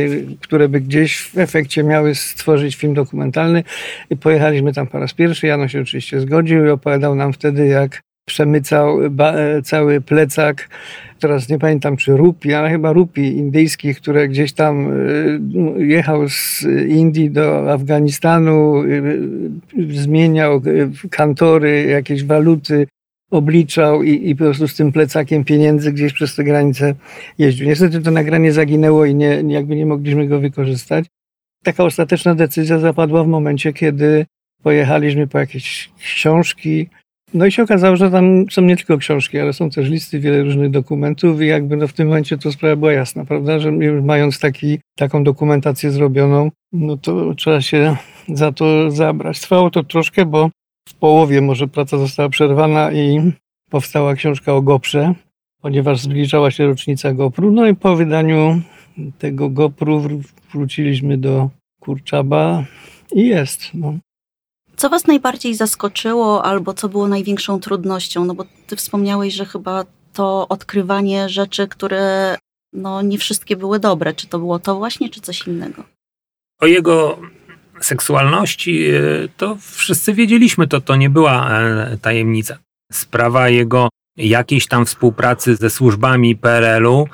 które 0.41 0.69
by 0.69 0.81
gdzieś 0.81 1.17
w 1.17 1.37
efekcie 1.37 1.83
miały 1.83 2.15
stworzyć 2.15 2.75
film 2.75 2.93
dokumentalny. 2.93 3.63
I 4.09 4.17
pojechaliśmy 4.17 4.73
tam 4.73 4.87
po 4.87 4.99
raz 4.99 5.13
pierwszy. 5.13 5.47
Jano 5.47 5.67
się 5.67 5.81
oczywiście 5.81 6.19
zgodził 6.19 6.65
i 6.65 6.69
opowiadał 6.69 7.15
nam 7.15 7.33
wtedy, 7.33 7.67
jak 7.67 8.01
przemycał 8.27 8.99
e, 9.05 9.61
cały 9.61 10.01
plecak, 10.01 10.69
teraz 11.19 11.49
nie 11.49 11.59
pamiętam 11.59 11.97
czy 11.97 12.17
rupi, 12.17 12.53
ale 12.53 12.69
chyba 12.69 12.93
rupi 12.93 13.21
indyjskich, 13.21 13.97
które 13.97 14.27
gdzieś 14.27 14.53
tam 14.53 14.91
jechał 15.77 16.29
z 16.29 16.63
Indii 16.87 17.31
do 17.31 17.71
Afganistanu, 17.73 18.83
zmieniał 19.89 20.61
kantory, 21.09 21.85
jakieś 21.85 22.23
waluty, 22.23 22.87
obliczał 23.31 24.03
i, 24.03 24.29
i 24.29 24.35
po 24.35 24.43
prostu 24.43 24.67
z 24.67 24.75
tym 24.75 24.91
plecakiem 24.91 25.43
pieniędzy 25.43 25.93
gdzieś 25.93 26.13
przez 26.13 26.35
te 26.35 26.43
granice 26.43 26.95
jeździł. 27.37 27.67
Niestety 27.67 28.01
to 28.01 28.11
nagranie 28.11 28.53
zaginęło 28.53 29.05
i 29.05 29.15
nie, 29.15 29.43
jakby 29.47 29.75
nie 29.75 29.85
mogliśmy 29.85 30.27
go 30.27 30.39
wykorzystać. 30.39 31.05
Taka 31.63 31.83
ostateczna 31.83 32.35
decyzja 32.35 32.79
zapadła 32.79 33.23
w 33.23 33.27
momencie, 33.27 33.73
kiedy 33.73 34.25
pojechaliśmy 34.63 35.27
po 35.27 35.39
jakieś 35.39 35.89
książki, 35.99 36.87
no 37.33 37.45
i 37.45 37.51
się 37.51 37.63
okazało, 37.63 37.95
że 37.95 38.11
tam 38.11 38.45
są 38.51 38.61
nie 38.61 38.77
tylko 38.77 38.97
książki, 38.97 39.39
ale 39.39 39.53
są 39.53 39.69
też 39.69 39.89
listy, 39.89 40.19
wiele 40.19 40.43
różnych 40.43 40.71
dokumentów 40.71 41.41
i 41.41 41.47
jakby 41.47 41.77
no 41.77 41.87
w 41.87 41.93
tym 41.93 42.07
momencie 42.07 42.37
to 42.37 42.51
sprawa 42.51 42.75
była 42.75 42.93
jasna, 42.93 43.25
prawda, 43.25 43.59
że 43.59 43.71
mając 44.01 44.39
taki, 44.39 44.79
taką 44.95 45.23
dokumentację 45.23 45.91
zrobioną, 45.91 46.51
no 46.73 46.97
to 46.97 47.33
trzeba 47.35 47.61
się 47.61 47.95
za 48.27 48.51
to 48.51 48.91
zabrać. 48.91 49.39
Trwało 49.39 49.69
to 49.69 49.83
troszkę, 49.83 50.25
bo 50.25 50.49
w 50.87 50.93
połowie 50.93 51.41
może 51.41 51.67
praca 51.67 51.97
została 51.97 52.29
przerwana 52.29 52.91
i 52.91 53.31
powstała 53.69 54.15
książka 54.15 54.53
o 54.53 54.61
Goprze, 54.61 55.13
ponieważ 55.61 56.01
zbliżała 56.01 56.51
się 56.51 56.65
rocznica 56.67 57.13
Gopru. 57.13 57.51
No 57.51 57.67
i 57.67 57.75
po 57.75 57.95
wydaniu 57.95 58.61
tego 59.19 59.49
Gopru 59.49 60.21
wróciliśmy 60.53 61.17
do 61.17 61.49
Kurczaba 61.79 62.65
i 63.11 63.27
jest. 63.27 63.61
No. 63.73 63.93
Co 64.75 64.89
Was 64.89 65.07
najbardziej 65.07 65.55
zaskoczyło 65.55 66.45
albo 66.45 66.73
co 66.73 66.89
było 66.89 67.07
największą 67.07 67.59
trudnością? 67.59 68.25
No 68.25 68.35
bo 68.35 68.45
Ty 68.67 68.75
wspomniałeś, 68.75 69.33
że 69.33 69.45
chyba 69.45 69.85
to 70.13 70.47
odkrywanie 70.47 71.29
rzeczy, 71.29 71.67
które 71.67 72.35
no, 72.73 73.01
nie 73.01 73.17
wszystkie 73.17 73.55
były 73.55 73.79
dobre. 73.79 74.13
Czy 74.13 74.27
to 74.27 74.39
było 74.39 74.59
to 74.59 74.75
właśnie, 74.75 75.09
czy 75.09 75.21
coś 75.21 75.47
innego? 75.47 75.83
O 76.59 76.65
jego 76.65 77.19
seksualności 77.81 78.89
e, 78.89 78.99
to 79.37 79.57
wszyscy 79.61 80.13
wiedzieliśmy, 80.13 80.67
to, 80.67 80.81
to 80.81 80.95
nie 80.95 81.09
była 81.09 81.59
e, 81.59 81.97
tajemnica. 82.01 82.57
Sprawa 82.91 83.49
jego 83.49 83.89
jakiejś 84.17 84.67
tam 84.67 84.85
współpracy 84.85 85.55
ze 85.55 85.69
służbami 85.69 86.35
PRL-u, 86.35 87.07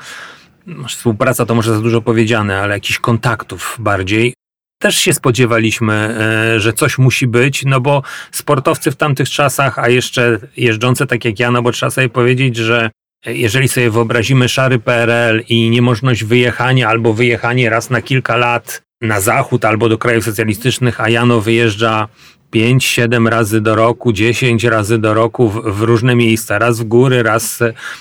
współpraca 0.87 1.45
to 1.45 1.55
może 1.55 1.73
za 1.73 1.81
dużo 1.81 2.01
powiedziane, 2.01 2.59
ale 2.59 2.73
jakichś 2.73 2.99
kontaktów 2.99 3.77
bardziej, 3.79 4.33
też 4.81 4.95
się 4.95 5.13
spodziewaliśmy, 5.13 5.93
e, 5.93 6.59
że 6.59 6.73
coś 6.73 6.97
musi 6.97 7.27
być, 7.27 7.65
no 7.65 7.81
bo 7.81 8.03
sportowcy 8.31 8.91
w 8.91 8.95
tamtych 8.95 9.29
czasach, 9.29 9.79
a 9.79 9.89
jeszcze 9.89 10.39
jeżdżące 10.57 11.07
tak 11.07 11.25
jak 11.25 11.39
ja, 11.39 11.51
no 11.51 11.61
bo 11.61 11.71
trzeba 11.71 11.89
sobie 11.89 12.09
powiedzieć, 12.09 12.55
że 12.55 12.89
jeżeli 13.25 13.67
sobie 13.67 13.89
wyobrazimy 13.89 14.49
szary 14.49 14.79
PRL 14.79 15.43
i 15.49 15.69
niemożność 15.69 16.23
wyjechania 16.23 16.89
albo 16.89 17.13
wyjechanie 17.13 17.69
raz 17.69 17.89
na 17.89 18.01
kilka 18.01 18.37
lat 18.37 18.81
na 19.03 19.21
zachód 19.21 19.65
albo 19.65 19.89
do 19.89 19.97
krajów 19.97 20.25
socjalistycznych, 20.25 21.01
a 21.01 21.09
Jano 21.09 21.41
wyjeżdża 21.41 22.07
5-7 22.55 23.27
razy 23.27 23.61
do 23.61 23.75
roku, 23.75 24.13
10 24.13 24.63
razy 24.63 24.97
do 24.97 25.13
roku 25.13 25.49
w, 25.49 25.61
w, 25.61 25.81
różne 25.81 26.15
miejsca, 26.15 26.59
raz 26.59 26.79
w 26.79 26.83
góry, 26.83 27.23
raz 27.23 27.59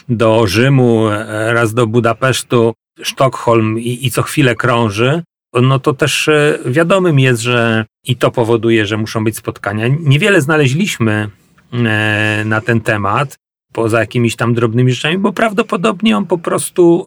do 0.09 0.47
Rzymu, 0.47 1.09
e, 1.09 1.53
raz 1.53 1.75
do 1.75 1.87
Budapesztu, 1.87 2.75
Sztokholm 3.03 3.79
i, 3.79 4.07
i 4.07 4.11
co 4.11 4.23
chwilę 4.23 4.55
krąży, 4.55 5.23
no 5.63 5.79
to 5.79 5.93
też 5.93 6.29
e, 6.29 6.59
wiadomym 6.67 7.19
jest, 7.19 7.43
że 7.43 7.85
i 8.07 8.17
to 8.17 8.31
powoduje, 8.31 8.87
że 8.87 8.97
muszą 8.97 9.25
być 9.25 9.37
spotkania. 9.37 9.89
Niewiele 10.01 10.41
znaleźliśmy 10.41 11.31
e, 11.73 12.43
na 12.45 12.61
ten 12.61 12.81
temat, 12.81 13.37
poza 13.73 14.01
jakimiś 14.01 14.37
tam 14.37 14.55
drobnymi 14.55 14.93
rzeczami, 14.93 15.19
bo 15.19 15.33
prawdopodobnie 15.33 16.17
on 16.17 16.27
po 16.27 16.39
prostu 16.39 17.05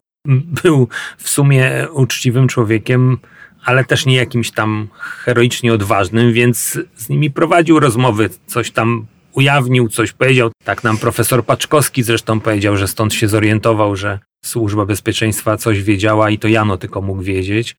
był 0.62 0.88
w 1.18 1.28
sumie 1.28 1.86
uczciwym 1.92 2.48
człowiekiem, 2.48 3.18
ale 3.66 3.84
też 3.84 4.06
nie 4.06 4.16
jakimś 4.16 4.50
tam 4.50 4.88
heroicznie 5.00 5.72
odważnym, 5.72 6.32
więc 6.32 6.78
z 6.96 7.08
nimi 7.08 7.30
prowadził 7.30 7.80
rozmowy, 7.80 8.30
coś 8.46 8.70
tam 8.70 9.06
ujawnił, 9.32 9.88
coś 9.88 10.12
powiedział. 10.12 10.50
Tak 10.64 10.84
nam 10.84 10.98
profesor 10.98 11.44
Paczkowski 11.44 12.02
zresztą 12.02 12.40
powiedział, 12.40 12.76
że 12.76 12.88
stąd 12.88 13.14
się 13.14 13.28
zorientował, 13.28 13.96
że 13.96 14.18
służba 14.44 14.86
bezpieczeństwa 14.86 15.56
coś 15.56 15.82
wiedziała 15.82 16.30
i 16.30 16.38
to 16.38 16.48
Jano 16.48 16.76
tylko 16.76 17.02
mógł 17.02 17.22
wiedzieć 17.22 17.76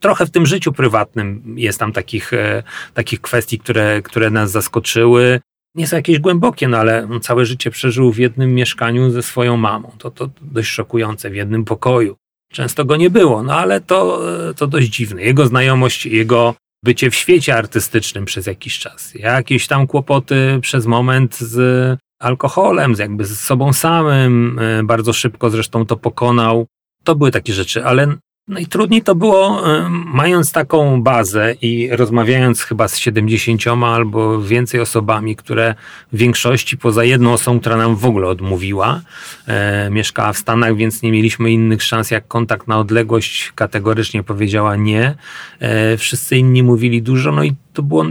trochę 0.00 0.26
w 0.26 0.30
tym 0.30 0.46
życiu 0.46 0.72
prywatnym 0.72 1.54
jest 1.58 1.78
tam 1.78 1.92
takich, 1.92 2.32
e, 2.32 2.62
takich 2.94 3.20
kwestii, 3.20 3.58
które, 3.58 4.02
które 4.02 4.30
nas 4.30 4.50
zaskoczyły. 4.50 5.40
Nie 5.74 5.86
są 5.86 5.96
jakieś 5.96 6.18
głębokie, 6.18 6.68
no 6.68 6.78
ale 6.78 7.08
całe 7.20 7.46
życie 7.46 7.70
przeżył 7.70 8.12
w 8.12 8.18
jednym 8.18 8.54
mieszkaniu 8.54 9.10
ze 9.10 9.22
swoją 9.22 9.56
mamą. 9.56 9.92
To, 9.98 10.10
to 10.10 10.30
dość 10.42 10.68
szokujące, 10.70 11.30
w 11.30 11.34
jednym 11.34 11.64
pokoju. 11.64 12.16
Często 12.52 12.84
go 12.84 12.96
nie 12.96 13.10
było, 13.10 13.42
no 13.42 13.54
ale 13.54 13.80
to, 13.80 14.20
e, 14.50 14.54
to 14.54 14.66
dość 14.66 14.88
dziwne. 14.88 15.22
Jego 15.22 15.46
znajomość, 15.46 16.06
jego 16.06 16.54
bycie 16.84 17.10
w 17.10 17.14
świecie 17.14 17.56
artystycznym 17.56 18.24
przez 18.24 18.46
jakiś 18.46 18.78
czas, 18.78 19.14
jakieś 19.14 19.66
tam 19.66 19.86
kłopoty 19.86 20.58
przez 20.62 20.86
moment 20.86 21.36
z 21.36 21.98
alkoholem, 22.20 22.96
z 22.96 22.98
jakby 22.98 23.24
z 23.24 23.40
sobą 23.40 23.72
samym, 23.72 24.58
e, 24.58 24.82
bardzo 24.82 25.12
szybko 25.12 25.50
zresztą 25.50 25.86
to 25.86 25.96
pokonał. 25.96 26.66
To 27.04 27.14
były 27.14 27.30
takie 27.30 27.52
rzeczy, 27.52 27.84
ale 27.84 28.16
Najtrudniej 28.50 29.02
to 29.02 29.14
było, 29.14 29.62
mając 30.06 30.52
taką 30.52 31.02
bazę 31.02 31.54
i 31.62 31.88
rozmawiając 31.92 32.62
chyba 32.62 32.88
z 32.88 32.98
70 32.98 33.66
albo 33.66 34.42
więcej 34.42 34.80
osobami, 34.80 35.36
które 35.36 35.74
w 36.12 36.16
większości 36.16 36.78
poza 36.78 37.04
jedną 37.04 37.32
osobą, 37.32 37.60
która 37.60 37.76
nam 37.76 37.96
w 37.96 38.04
ogóle 38.04 38.28
odmówiła, 38.28 39.00
e, 39.46 39.90
mieszkała 39.90 40.32
w 40.32 40.38
Stanach, 40.38 40.76
więc 40.76 41.02
nie 41.02 41.12
mieliśmy 41.12 41.50
innych 41.52 41.82
szans 41.82 42.10
jak 42.10 42.28
kontakt 42.28 42.68
na 42.68 42.78
odległość, 42.78 43.52
kategorycznie 43.54 44.22
powiedziała 44.22 44.76
nie. 44.76 45.14
E, 45.58 45.96
wszyscy 45.96 46.36
inni 46.36 46.62
mówili 46.62 47.02
dużo, 47.02 47.32
no 47.32 47.44
i 47.44 47.54
to 47.72 47.82
było 47.82 48.04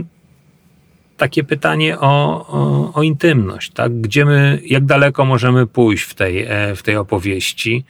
takie 1.18 1.44
pytanie 1.44 2.00
o, 2.00 2.46
o, 2.48 2.94
o 2.94 3.04
intymność, 3.04 3.72
tak? 3.72 4.02
Gdzie 4.02 4.26
my, 4.26 4.62
jak 4.66 4.86
daleko 4.86 5.26
możemy 5.26 5.68
pójść 5.68 6.04
w 6.04 6.14
tej, 6.14 6.46
e, 6.48 6.76
w 6.76 6.84
tej 6.84 6.96
opowieści? 6.96 7.86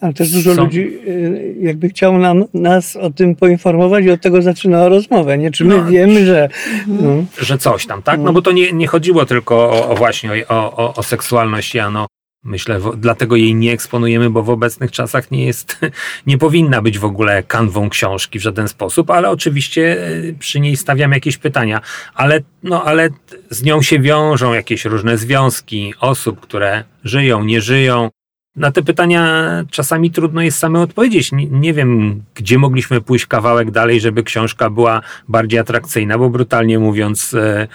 Ale 0.00 0.12
też 0.12 0.30
dużo 0.30 0.54
Są- 0.54 0.64
ludzi 0.64 0.80
y, 1.08 1.54
jakby 1.60 1.88
chciało 1.88 2.18
nam, 2.18 2.44
nas 2.54 2.96
o 2.96 3.10
tym 3.10 3.36
poinformować 3.36 4.04
i 4.04 4.10
od 4.10 4.20
tego 4.20 4.42
zaczynała 4.42 4.88
rozmowę. 4.88 5.38
Nie 5.38 5.50
czy 5.50 5.64
my 5.64 5.76
No. 5.78 5.84
wiemy, 5.86 6.26
że. 6.26 6.48
No, 6.86 7.24
że 7.38 7.58
coś 7.58 7.86
tam, 7.86 8.02
tak? 8.02 8.16
No 8.16 8.22
Mm. 8.22 8.34
bo 8.34 8.42
to 8.42 8.52
nie, 8.52 8.72
nie 8.72 8.86
chodziło 8.86 9.26
tylko 9.26 9.56
o, 9.70 9.88
o 9.88 9.94
właśnie 9.94 10.30
o, 10.48 10.76
o, 10.76 10.94
o 10.94 11.02
seksualność 11.02 11.74
Jano. 11.74 12.06
Myślę, 12.44 12.78
wo, 12.78 12.96
dlatego 12.96 13.36
jej 13.36 13.54
nie 13.54 13.72
eksponujemy, 13.72 14.30
bo 14.30 14.42
w 14.42 14.50
obecnych 14.50 14.90
czasach 14.92 15.30
nie 15.30 15.46
jest, 15.46 15.78
nie 16.26 16.38
powinna 16.38 16.82
być 16.82 16.98
w 16.98 17.04
ogóle 17.04 17.42
kanwą 17.42 17.90
książki 17.90 18.38
w 18.38 18.42
żaden 18.42 18.68
sposób, 18.68 19.10
ale 19.10 19.30
oczywiście 19.30 20.06
e, 20.06 20.32
przy 20.38 20.60
niej 20.60 20.76
stawiam 20.76 21.12
jakieś 21.12 21.36
pytania, 21.36 21.80
ale, 22.14 22.40
no, 22.62 22.84
ale 22.84 23.08
z 23.50 23.62
nią 23.62 23.82
się 23.82 23.98
wiążą 23.98 24.54
jakieś 24.54 24.84
różne 24.84 25.18
związki 25.18 25.94
osób, 26.00 26.40
które 26.40 26.84
żyją, 27.04 27.44
nie 27.44 27.60
żyją. 27.60 28.08
Na 28.56 28.72
te 28.72 28.82
pytania 28.82 29.50
czasami 29.70 30.10
trudno 30.10 30.42
jest 30.42 30.58
same 30.58 30.80
odpowiedzieć. 30.80 31.32
Nie, 31.32 31.46
nie 31.46 31.74
wiem, 31.74 32.22
gdzie 32.34 32.58
mogliśmy 32.58 33.00
pójść 33.00 33.26
kawałek 33.26 33.70
dalej, 33.70 34.00
żeby 34.00 34.22
książka 34.22 34.70
była 34.70 35.02
bardziej 35.28 35.60
atrakcyjna, 35.60 36.18
bo 36.18 36.30
brutalnie 36.30 36.78
mówiąc, 36.78 37.34
e, 37.34 37.68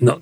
no, 0.00 0.20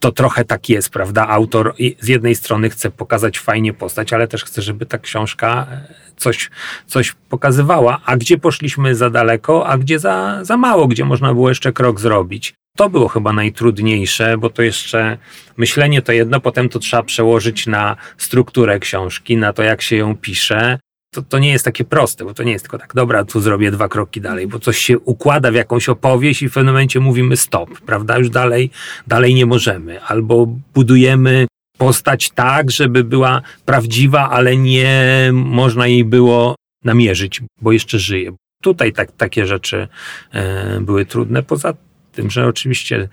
to 0.00 0.12
trochę 0.12 0.44
tak 0.44 0.68
jest, 0.68 0.90
prawda? 0.90 1.28
Autor 1.28 1.74
z 2.00 2.08
jednej 2.08 2.34
strony 2.34 2.70
chce 2.70 2.90
pokazać 2.90 3.38
fajnie 3.38 3.72
postać, 3.72 4.12
ale 4.12 4.28
też 4.28 4.44
chce, 4.44 4.62
żeby 4.62 4.86
ta 4.86 4.98
książka 4.98 5.66
e, 5.70 5.94
coś, 6.16 6.50
coś 6.86 7.14
pokazywała. 7.28 8.00
A 8.04 8.16
gdzie 8.16 8.38
poszliśmy 8.38 8.94
za 8.94 9.10
daleko, 9.10 9.66
a 9.66 9.78
gdzie 9.78 9.98
za, 9.98 10.44
za 10.44 10.56
mało, 10.56 10.88
gdzie 10.88 11.04
można 11.04 11.34
było 11.34 11.48
jeszcze 11.48 11.72
krok 11.72 12.00
zrobić. 12.00 12.54
To 12.78 12.90
było 12.90 13.08
chyba 13.08 13.32
najtrudniejsze, 13.32 14.38
bo 14.38 14.50
to 14.50 14.62
jeszcze 14.62 15.18
myślenie 15.56 16.02
to 16.02 16.12
jedno, 16.12 16.40
potem 16.40 16.68
to 16.68 16.78
trzeba 16.78 17.02
przełożyć 17.02 17.66
na 17.66 17.96
strukturę 18.18 18.78
książki, 18.78 19.36
na 19.36 19.52
to, 19.52 19.62
jak 19.62 19.82
się 19.82 19.96
ją 19.96 20.16
pisze. 20.16 20.78
To, 21.14 21.22
to 21.22 21.38
nie 21.38 21.50
jest 21.50 21.64
takie 21.64 21.84
proste, 21.84 22.24
bo 22.24 22.34
to 22.34 22.42
nie 22.42 22.52
jest 22.52 22.64
tylko 22.64 22.78
tak, 22.78 22.94
dobra, 22.94 23.24
tu 23.24 23.40
zrobię 23.40 23.70
dwa 23.70 23.88
kroki 23.88 24.20
dalej, 24.20 24.46
bo 24.46 24.58
coś 24.58 24.78
się 24.78 24.98
układa 24.98 25.50
w 25.50 25.54
jakąś 25.54 25.88
opowieść 25.88 26.42
i 26.42 26.48
w 26.48 26.54
pewnym 26.54 26.74
momencie 26.74 27.00
mówimy 27.00 27.36
stop, 27.36 27.80
prawda? 27.80 28.18
Już 28.18 28.30
dalej, 28.30 28.70
dalej 29.06 29.34
nie 29.34 29.46
możemy. 29.46 30.02
Albo 30.02 30.46
budujemy 30.74 31.46
postać 31.78 32.30
tak, 32.30 32.70
żeby 32.70 33.04
była 33.04 33.42
prawdziwa, 33.64 34.30
ale 34.30 34.56
nie 34.56 35.30
można 35.32 35.86
jej 35.86 36.04
było 36.04 36.54
namierzyć, 36.84 37.40
bo 37.60 37.72
jeszcze 37.72 37.98
żyje. 37.98 38.32
Tutaj 38.62 38.92
tak, 38.92 39.12
takie 39.12 39.46
rzeczy 39.46 39.88
e, 40.32 40.80
były 40.80 41.06
trudne. 41.06 41.42
Poza 41.42 41.74
tym, 42.12 42.30
że 42.30 42.46
oczywiście 42.46 43.08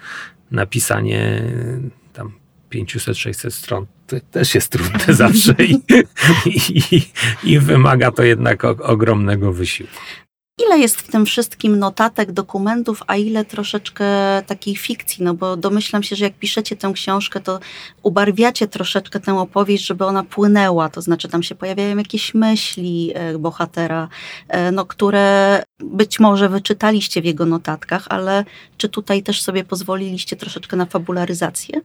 napisanie 0.52 1.20
e, 1.20 2.14
tam 2.14 2.32
500-600 2.72 3.52
stron 3.52 3.86
to 4.08 4.16
też 4.32 4.56
jest 4.56 4.72
trudne 4.72 5.14
zawsze 5.24 5.56
i, 5.60 5.82
i, 6.46 7.02
i 7.44 7.60
wymaga 7.60 8.12
to 8.12 8.24
jednak 8.24 8.66
o, 8.66 8.70
ogromnego 8.70 9.54
wysiłku. 9.54 9.94
Ile 10.60 10.80
jest 10.80 11.02
w 11.02 11.12
tym 11.12 11.26
wszystkim 11.26 11.80
notatek, 11.80 12.32
dokumentów, 12.32 13.04
a 13.08 13.16
ile 13.16 13.46
troszeczkę 13.46 14.06
takiej 14.48 14.76
fikcji? 14.76 15.24
No 15.24 15.34
bo 15.34 15.58
domyślam 15.58 16.04
się, 16.04 16.16
że 16.16 16.26
jak 16.26 16.34
piszecie 16.34 16.76
tę 16.76 16.92
książkę, 16.94 17.40
to 17.40 17.60
ubarwiacie 18.04 18.68
troszeczkę 18.68 19.20
tę 19.20 19.40
opowieść, 19.40 19.86
żeby 19.86 20.06
ona 20.06 20.24
płynęła. 20.24 20.90
To 20.90 21.02
znaczy 21.02 21.28
tam 21.28 21.44
się 21.44 21.56
pojawiają 21.56 21.98
jakieś 21.98 22.34
myśli 22.34 23.12
e, 23.16 23.38
bohatera, 23.38 24.08
e, 24.48 24.72
no, 24.72 24.86
które 24.86 25.64
być 25.80 26.20
może 26.20 26.50
wyczytaliście 26.50 27.22
w 27.22 27.26
jego 27.26 27.46
notatkach, 27.46 28.06
ale 28.10 28.46
czy 28.78 28.90
tutaj 28.90 29.24
też 29.24 29.42
sobie 29.42 29.64
pozwoliliście 29.64 30.36
troszeczkę 30.36 30.78
na 30.78 30.86
fabularyzację? 30.86 31.82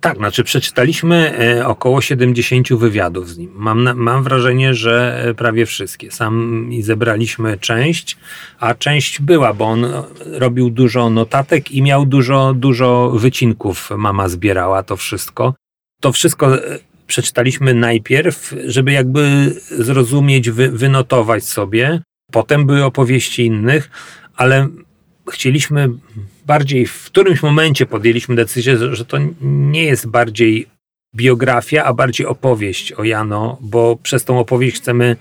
Tak, 0.00 0.16
znaczy 0.16 0.44
przeczytaliśmy 0.44 1.38
e, 1.38 1.66
około 1.66 2.00
70 2.00 2.72
wywiadów 2.72 3.30
z 3.30 3.38
nim. 3.38 3.50
Mam, 3.54 3.96
mam 3.96 4.22
wrażenie, 4.22 4.74
że 4.74 5.24
e, 5.24 5.34
prawie 5.34 5.66
wszystkie. 5.66 6.10
Sam 6.10 6.68
i 6.72 6.82
zebraliśmy 6.82 7.58
część, 7.58 8.16
a 8.60 8.74
część 8.74 9.20
była, 9.20 9.54
bo 9.54 9.64
on 9.64 9.84
e, 9.84 10.02
robił 10.24 10.70
dużo 10.70 11.10
notatek 11.10 11.72
i 11.72 11.82
miał 11.82 12.06
dużo, 12.06 12.54
dużo 12.54 13.10
wycinków. 13.10 13.90
Mama 13.96 14.28
zbierała 14.28 14.82
to 14.82 14.96
wszystko. 14.96 15.54
To 16.00 16.12
wszystko 16.12 16.58
przeczytaliśmy 17.06 17.74
najpierw, 17.74 18.54
żeby 18.66 18.92
jakby 18.92 19.52
zrozumieć, 19.70 20.50
wy, 20.50 20.70
wynotować 20.70 21.44
sobie. 21.44 22.02
Potem 22.32 22.66
były 22.66 22.84
opowieści 22.84 23.46
innych, 23.46 23.90
ale 24.36 24.68
chcieliśmy 25.32 25.88
bardziej, 26.46 26.86
w 26.86 27.04
którymś 27.04 27.42
momencie 27.42 27.86
podjęliśmy 27.86 28.34
decyzję, 28.34 28.94
że 28.94 29.04
to 29.04 29.16
nie 29.40 29.84
jest 29.84 30.06
bardziej 30.06 30.66
biografia, 31.14 31.84
a 31.84 31.92
bardziej 31.92 32.26
opowieść 32.26 32.92
o 32.92 33.04
Jano, 33.04 33.58
bo 33.60 33.96
przez 34.02 34.24
tą 34.24 34.38
opowieść 34.38 34.76
chcemy 34.76 35.16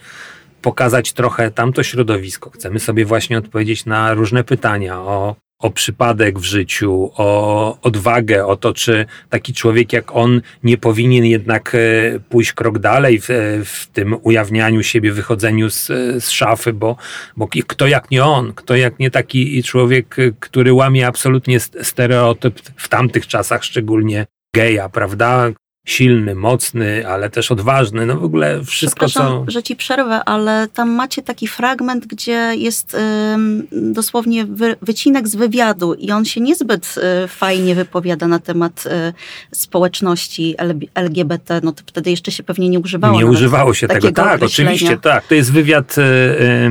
pokazać 0.61 1.13
trochę 1.13 1.51
tamto 1.51 1.83
środowisko. 1.83 2.49
Chcemy 2.49 2.79
sobie 2.79 3.05
właśnie 3.05 3.37
odpowiedzieć 3.37 3.85
na 3.85 4.13
różne 4.13 4.43
pytania 4.43 4.99
o, 4.99 5.35
o 5.65 5.69
przypadek 5.69 6.39
w 6.39 6.43
życiu, 6.43 7.12
o 7.17 7.82
odwagę, 7.82 8.45
o 8.45 8.56
to, 8.56 8.73
czy 8.73 9.06
taki 9.30 9.54
człowiek 9.54 9.93
jak 9.93 10.15
on 10.15 10.41
nie 10.63 10.78
powinien 10.78 11.25
jednak 11.25 11.75
e, 11.75 11.80
pójść 12.19 12.54
krok 12.54 12.80
dalej 12.80 13.21
w, 13.21 13.30
e, 13.30 13.34
w 13.65 13.88
tym 13.93 14.15
ujawnianiu 14.21 14.84
siebie, 14.84 15.12
wychodzeniu 15.12 15.69
z, 15.69 15.88
z 16.23 16.30
szafy, 16.30 16.73
bo, 16.73 16.95
bo 17.38 17.47
kto 17.67 17.88
jak 17.88 18.12
nie 18.12 18.23
on, 18.23 18.54
kto 18.54 18.75
jak 18.75 18.99
nie 18.99 19.12
taki 19.12 19.63
człowiek, 19.63 20.19
e, 20.19 20.32
który 20.39 20.73
łamie 20.73 21.08
absolutnie 21.08 21.60
st- 21.60 21.88
stereotyp 21.88 22.60
w 22.75 22.89
tamtych 22.89 23.28
czasach, 23.28 23.63
szczególnie 23.63 24.25
geja, 24.56 24.89
prawda? 24.89 25.51
Silny, 25.85 26.35
mocny, 26.35 27.07
ale 27.07 27.29
też 27.29 27.51
odważny. 27.51 28.05
No 28.05 28.15
w 28.15 28.23
ogóle 28.23 28.63
wszystko, 28.63 29.09
co. 29.09 29.45
że 29.47 29.63
ci 29.63 29.75
przerwę, 29.75 30.23
ale 30.23 30.67
tam 30.73 30.89
macie 30.89 31.21
taki 31.21 31.47
fragment, 31.47 32.07
gdzie 32.07 32.51
jest 32.55 32.97
ym, 33.33 33.67
dosłownie 33.71 34.45
wy, 34.45 34.75
wycinek 34.81 35.27
z 35.27 35.35
wywiadu 35.35 35.93
i 35.93 36.11
on 36.11 36.25
się 36.25 36.41
niezbyt 36.41 36.95
y, 37.25 37.27
fajnie 37.27 37.75
wypowiada 37.75 38.27
na 38.27 38.39
temat 38.39 38.83
y, 38.85 39.13
społeczności 39.55 40.55
LGBT. 40.95 41.61
No 41.63 41.71
to 41.71 41.83
wtedy 41.85 42.09
jeszcze 42.09 42.31
się 42.31 42.43
pewnie 42.43 42.69
nie 42.69 42.79
używało. 42.79 43.17
Nie 43.17 43.25
używało 43.25 43.73
się 43.73 43.87
tego. 43.87 44.11
Tak, 44.11 44.43
oczywiście, 44.43 44.97
tak. 44.97 45.27
To 45.27 45.35
jest 45.35 45.51
wywiad 45.51 45.95
e, 45.97 46.01
e, 46.01 46.69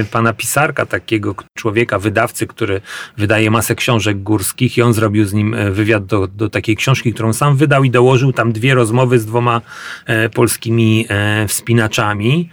e, 0.00 0.04
pana 0.04 0.32
pisarka, 0.32 0.86
takiego 0.86 1.34
człowieka, 1.54 1.98
wydawcy, 1.98 2.46
który 2.46 2.80
wydaje 3.16 3.50
masę 3.50 3.74
książek 3.74 4.22
górskich 4.22 4.78
i 4.78 4.82
on 4.82 4.92
zrobił 4.92 5.24
z 5.24 5.32
nim 5.32 5.56
wywiad 5.72 6.06
do, 6.06 6.26
do 6.26 6.50
takiej 6.50 6.76
książki, 6.76 7.12
którą 7.12 7.32
sam 7.32 7.56
wydał 7.56 7.84
i 7.84 7.90
dołożył 7.90 8.32
tam 8.32 8.52
dwie 8.56 8.74
rozmowy 8.74 9.18
z 9.18 9.26
dwoma 9.26 9.60
e, 10.06 10.28
polskimi 10.28 11.06
e, 11.08 11.48
wspinaczami. 11.48 12.50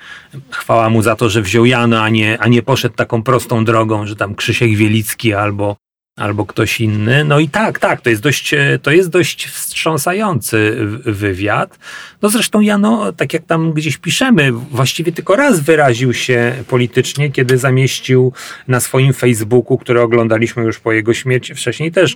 Chwała 0.50 0.90
mu 0.90 1.02
za 1.02 1.16
to, 1.16 1.30
że 1.30 1.42
wziął 1.42 1.66
Jano, 1.66 2.02
a 2.02 2.10
nie, 2.10 2.38
a 2.42 2.48
nie 2.48 2.62
poszedł 2.62 2.96
taką 2.96 3.24
prostą 3.24 3.66
drogą, 3.66 4.06
że 4.06 4.16
tam 4.16 4.36
Krzysiek 4.36 4.76
Wielicki 4.76 5.34
albo 5.34 5.76
albo 6.16 6.46
ktoś 6.46 6.82
inny. 6.82 7.24
No 7.24 7.40
i 7.40 7.50
tak, 7.50 7.80
tak, 7.80 8.02
to 8.02 8.10
jest 8.10 8.22
dość, 8.22 8.54
e, 8.54 8.80
to 8.82 8.92
jest 8.92 9.10
dość 9.10 9.46
wstrząsający 9.48 10.78
wywiad. 11.06 11.80
No 12.22 12.30
zresztą 12.30 12.62
Jano, 12.62 13.14
tak 13.14 13.34
jak 13.34 13.46
tam 13.46 13.74
gdzieś 13.74 13.98
piszemy, 13.98 14.52
właściwie 14.52 15.12
tylko 15.12 15.36
raz 15.36 15.60
wyraził 15.60 16.14
się 16.14 16.54
politycznie, 16.68 17.32
kiedy 17.32 17.58
zamieścił 17.58 18.34
na 18.68 18.80
swoim 18.80 19.14
Facebooku, 19.14 19.78
który 19.78 20.02
oglądaliśmy 20.02 20.64
już 20.64 20.80
po 20.80 20.92
jego 20.92 21.14
śmierci. 21.14 21.56
Wcześniej 21.56 21.92
też 21.92 22.16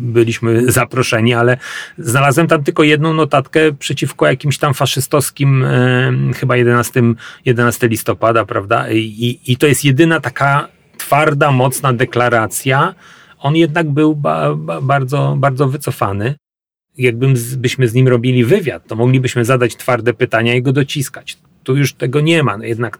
byliśmy 0.00 0.72
zaproszeni, 0.72 1.34
ale 1.34 1.56
znalazłem 1.98 2.46
tam 2.46 2.64
tylko 2.64 2.82
jedną 2.82 3.14
notatkę 3.14 3.72
przeciwko 3.72 4.26
jakimś 4.26 4.58
tam 4.58 4.74
faszystowskim, 4.74 5.64
e, 5.64 6.12
chyba 6.36 6.56
11, 6.56 7.02
11 7.44 7.88
listopada, 7.88 8.44
prawda? 8.44 8.90
I, 8.90 9.40
I 9.46 9.56
to 9.56 9.66
jest 9.66 9.84
jedyna 9.84 10.20
taka 10.20 10.68
twarda, 10.98 11.50
mocna 11.50 11.92
deklaracja. 11.92 12.94
On 13.38 13.56
jednak 13.56 13.90
był 13.90 14.16
ba, 14.16 14.54
ba, 14.54 14.80
bardzo, 14.80 15.36
bardzo 15.38 15.68
wycofany. 15.68 16.34
Jakbym 16.98 17.36
z, 17.36 17.94
nim 17.94 18.08
robili 18.08 18.44
wywiad, 18.44 18.86
to 18.86 18.96
moglibyśmy 18.96 19.44
zadać 19.44 19.76
twarde 19.76 20.14
pytania 20.14 20.54
i 20.54 20.62
go 20.62 20.72
dociskać. 20.72 21.38
Tu 21.64 21.76
już 21.76 21.92
tego 21.92 22.20
nie 22.20 22.42
ma. 22.42 22.56
No 22.56 22.64
jednak 22.64 22.98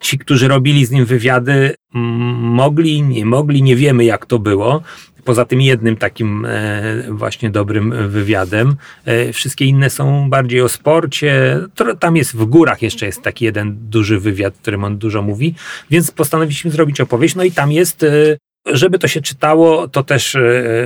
ci, 0.00 0.18
którzy 0.18 0.48
robili 0.48 0.86
z 0.86 0.90
nim 0.90 1.04
wywiady, 1.04 1.74
mogli, 1.92 3.02
nie 3.02 3.24
mogli, 3.24 3.62
nie 3.62 3.76
wiemy 3.76 4.04
jak 4.04 4.26
to 4.26 4.38
było. 4.38 4.82
Poza 5.24 5.44
tym 5.44 5.60
jednym 5.60 5.96
takim 5.96 6.44
e, 6.44 7.02
właśnie 7.10 7.50
dobrym 7.50 8.08
wywiadem. 8.08 8.76
E, 9.04 9.32
wszystkie 9.32 9.64
inne 9.64 9.90
są 9.90 10.30
bardziej 10.30 10.60
o 10.60 10.68
sporcie. 10.68 11.60
Tam 12.00 12.16
jest 12.16 12.36
w 12.36 12.44
górach 12.44 12.82
jeszcze 12.82 13.06
jest 13.06 13.22
taki 13.22 13.44
jeden 13.44 13.76
duży 13.90 14.20
wywiad, 14.20 14.54
w 14.54 14.60
którym 14.60 14.84
on 14.84 14.98
dużo 14.98 15.22
mówi, 15.22 15.54
więc 15.90 16.10
postanowiliśmy 16.10 16.70
zrobić 16.70 17.00
opowieść. 17.00 17.34
No 17.34 17.44
i 17.44 17.52
tam 17.52 17.72
jest, 17.72 18.02
e, 18.02 18.36
żeby 18.66 18.98
to 18.98 19.08
się 19.08 19.20
czytało, 19.20 19.88
to 19.88 20.02
też 20.02 20.34
e, 20.34 20.42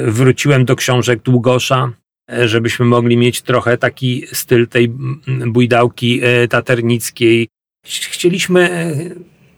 wróciłem 0.07 0.65
do 0.65 0.77
książek 0.77 1.23
Długosza, 1.23 1.93
e, 2.33 2.49
żebyśmy 2.49 2.87
mogli 2.87 3.17
mieć 3.17 3.43
trochę 3.43 3.79
taki 3.79 4.27
styl 4.33 4.69
tej 4.69 4.89
bujdałki 5.47 6.21
e, 6.23 6.49
taternickiej. 6.49 7.49
Chcieliśmy 7.85 8.71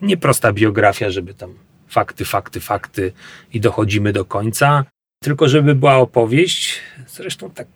nie 0.03 0.17
prosta 0.17 0.53
biografia, 0.53 1.11
żeby 1.11 1.35
tam 1.35 1.55
fakty, 1.89 2.25
fakty, 2.25 2.61
fakty 2.61 3.13
i 3.53 3.61
dochodzimy 3.61 4.13
do 4.13 4.25
końca, 4.25 4.85
tylko 5.23 5.49
żeby 5.49 5.75
była 5.75 5.97
opowieść. 5.97 6.81
Zresztą 7.07 7.51
tak 7.51 7.67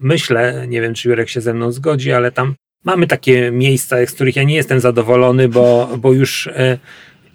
myślę, 0.00 0.64
nie 0.68 0.80
wiem 0.80 0.94
czy 0.94 1.08
Jurek 1.08 1.28
się 1.28 1.40
ze 1.40 1.54
mną 1.54 1.72
zgodzi, 1.72 2.12
ale 2.12 2.32
tam 2.32 2.54
mamy 2.84 3.06
takie 3.06 3.50
miejsca, 3.50 4.06
z 4.06 4.12
których 4.12 4.36
ja 4.36 4.42
nie 4.42 4.54
jestem 4.54 4.80
zadowolony, 4.80 5.48
bo, 5.48 5.88
bo 5.98 6.12
już 6.12 6.48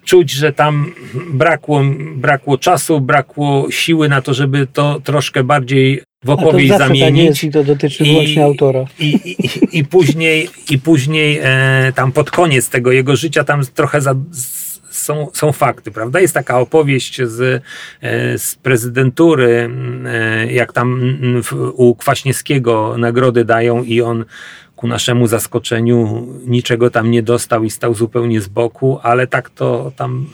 czuć, 0.04 0.30
że 0.30 0.52
tam 0.52 0.92
brakło, 1.30 1.82
brakło 2.16 2.58
czasu, 2.58 3.00
brakło 3.00 3.70
siły 3.70 4.08
na 4.08 4.22
to, 4.22 4.34
żeby 4.34 4.66
to 4.72 5.00
troszkę 5.00 5.44
bardziej 5.44 6.02
w 6.24 6.30
opowieść 6.30 6.70
A 6.70 6.74
to 6.74 6.78
tak 6.78 6.88
zamienić. 6.88 7.24
jest 7.24 7.44
i 7.44 7.50
to 7.50 7.64
dotyczy 7.64 8.04
właśnie 8.04 8.44
autora. 8.44 8.84
I, 8.98 9.06
i, 9.14 9.78
i 9.78 9.84
później, 9.84 10.48
i 10.70 10.78
później 10.78 11.40
e, 11.42 11.92
tam 11.94 12.12
pod 12.12 12.30
koniec 12.30 12.68
tego 12.68 12.92
jego 12.92 13.16
życia 13.16 13.44
tam 13.44 13.62
trochę 13.74 14.00
za, 14.00 14.14
są, 14.90 15.28
są 15.32 15.52
fakty, 15.52 15.90
prawda? 15.90 16.20
Jest 16.20 16.34
taka 16.34 16.60
opowieść 16.60 17.22
z, 17.22 17.62
e, 18.00 18.38
z 18.38 18.54
prezydentury, 18.54 19.70
e, 20.06 20.52
jak 20.52 20.72
tam 20.72 21.18
u 21.74 21.94
Kwaśniewskiego 21.94 22.94
nagrody 22.98 23.44
dają 23.44 23.82
i 23.82 24.00
on 24.00 24.24
ku 24.76 24.86
naszemu 24.86 25.26
zaskoczeniu 25.26 26.26
niczego 26.46 26.90
tam 26.90 27.10
nie 27.10 27.22
dostał 27.22 27.64
i 27.64 27.70
stał 27.70 27.94
zupełnie 27.94 28.40
z 28.40 28.48
boku, 28.48 28.98
ale 29.02 29.26
tak 29.26 29.50
to 29.50 29.92
tam 29.96 30.26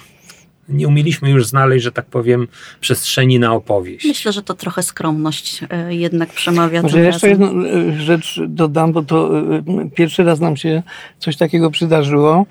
nie 0.71 0.89
umieliśmy 0.89 1.31
już 1.31 1.47
znaleźć, 1.47 1.85
że 1.85 1.93
tak 1.93 2.07
powiem, 2.07 2.49
przestrzeni 2.81 3.39
na 3.39 3.53
opowieść. 3.55 4.07
Myślę, 4.07 4.33
że 4.33 4.43
to 4.43 4.55
trochę 4.55 4.83
skromność 4.83 5.61
e, 5.71 5.95
jednak 5.95 6.29
przemawia. 6.29 6.83
Może 6.83 7.01
jeszcze 7.01 7.29
razem. 7.29 7.43
jedną 7.43 7.67
e, 7.67 8.01
rzecz 8.01 8.41
dodam, 8.49 8.93
bo 8.93 9.03
to 9.03 9.39
e, 9.39 9.63
pierwszy 9.95 10.25
raz 10.25 10.41
nam 10.41 10.57
się 10.57 10.83
coś 11.19 11.37
takiego 11.37 11.71
przydarzyło. 11.71 12.47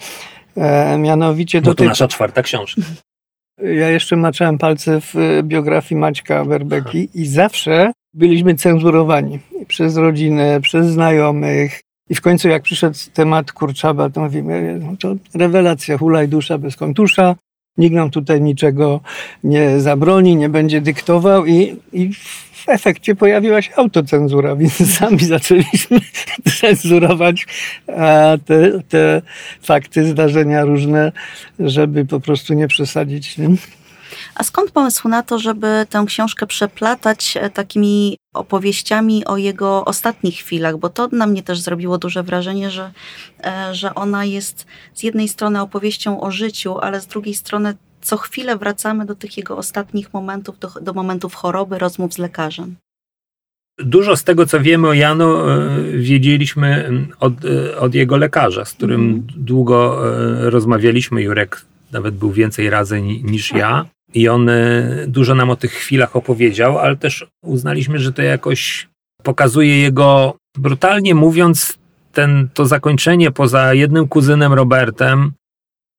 E, 0.57 0.97
mianowicie 0.97 1.61
Bo 1.61 1.65
to 1.65 1.71
dotyczy, 1.71 1.89
nasza 1.89 2.07
czwarta 2.07 2.41
książka. 2.41 2.81
ja 3.57 3.89
jeszcze 3.89 4.15
maczałem 4.15 4.57
palce 4.57 5.01
w 5.01 5.13
biografii 5.43 6.01
Maćka 6.01 6.45
Berbeki 6.45 7.09
i 7.13 7.25
zawsze 7.25 7.91
byliśmy 8.19 8.55
cenzurowani 8.55 9.39
przez 9.67 9.97
rodzinę, 9.97 10.61
przez 10.61 10.87
znajomych. 10.87 11.81
I 12.09 12.15
w 12.15 12.21
końcu 12.21 12.49
jak 12.49 12.63
przyszedł 12.63 12.97
temat 13.13 13.51
Kurczaba, 13.51 14.09
to 14.09 14.21
mówimy, 14.21 14.79
no 14.83 14.95
to 14.99 15.15
rewelacja, 15.33 15.97
hulaj 15.97 16.27
dusza 16.27 16.57
bez 16.57 16.75
kontusza, 16.75 17.35
nikt 17.77 17.95
nam 17.95 18.09
tutaj 18.09 18.41
niczego 18.41 18.99
nie 19.43 19.79
zabroni, 19.79 20.35
nie 20.35 20.49
będzie 20.49 20.81
dyktował 20.81 21.45
i, 21.45 21.75
i 21.93 22.13
w 22.53 22.69
efekcie 22.69 23.15
pojawiła 23.15 23.61
się 23.61 23.75
autocenzura, 23.75 24.55
więc 24.55 24.73
sami 24.99 25.19
zaczęliśmy 25.19 25.99
cenzurować 26.59 27.45
te, 28.45 28.83
te 28.89 29.21
fakty, 29.61 30.05
zdarzenia 30.05 30.65
różne, 30.65 31.11
żeby 31.59 32.05
po 32.05 32.19
prostu 32.19 32.53
nie 32.53 32.67
przesadzić. 32.67 33.37
A 34.39 34.43
skąd 34.43 34.71
pomysł 34.71 35.07
na 35.09 35.23
to, 35.23 35.39
żeby 35.39 35.85
tę 35.89 36.03
książkę 36.07 36.47
przeplatać 36.47 37.37
e, 37.37 37.49
takimi 37.49 38.17
opowieściami 38.33 39.25
o 39.25 39.37
jego 39.37 39.85
ostatnich 39.85 40.35
chwilach? 40.35 40.77
Bo 40.77 40.89
to 40.89 41.07
na 41.11 41.27
mnie 41.27 41.43
też 41.43 41.59
zrobiło 41.59 41.97
duże 41.97 42.23
wrażenie, 42.23 42.69
że, 42.71 42.91
e, 43.43 43.75
że 43.75 43.95
ona 43.95 44.25
jest 44.25 44.65
z 44.93 45.03
jednej 45.03 45.27
strony 45.27 45.61
opowieścią 45.61 46.21
o 46.21 46.31
życiu, 46.31 46.77
ale 46.79 47.01
z 47.01 47.07
drugiej 47.07 47.33
strony 47.33 47.75
co 48.01 48.17
chwilę 48.17 48.57
wracamy 48.57 49.05
do 49.05 49.15
tych 49.15 49.37
jego 49.37 49.57
ostatnich 49.57 50.13
momentów, 50.13 50.59
do, 50.59 50.67
do 50.81 50.93
momentów 50.93 51.35
choroby, 51.35 51.79
rozmów 51.79 52.13
z 52.13 52.17
lekarzem. 52.17 52.75
Dużo 53.79 54.15
z 54.17 54.23
tego, 54.23 54.45
co 54.45 54.59
wiemy 54.59 54.87
o 54.87 54.93
Jano, 54.93 55.53
e, 55.55 55.69
wiedzieliśmy 55.97 56.91
od, 57.19 57.33
od 57.79 57.95
jego 57.95 58.17
lekarza, 58.17 58.65
z 58.65 58.73
którym 58.73 59.01
Mhm. 59.01 59.27
długo 59.45 60.01
rozmawialiśmy. 60.49 61.21
Jurek 61.21 61.61
nawet 61.91 62.15
był 62.15 62.31
więcej 62.31 62.69
razy 62.69 63.01
ni- 63.01 63.23
niż 63.23 63.51
ja. 63.51 63.85
I 64.13 64.29
on 64.29 64.49
e, 64.49 65.05
dużo 65.07 65.35
nam 65.35 65.49
o 65.49 65.55
tych 65.55 65.71
chwilach 65.71 66.15
opowiedział, 66.15 66.79
ale 66.79 66.97
też 66.97 67.27
uznaliśmy, 67.43 67.99
że 67.99 68.13
to 68.13 68.21
jakoś 68.21 68.87
pokazuje 69.23 69.77
jego, 69.79 70.37
brutalnie 70.57 71.15
mówiąc, 71.15 71.77
ten, 72.11 72.49
to 72.53 72.65
zakończenie 72.65 73.31
poza 73.31 73.73
jednym 73.73 74.07
kuzynem 74.07 74.53
Robertem, 74.53 75.31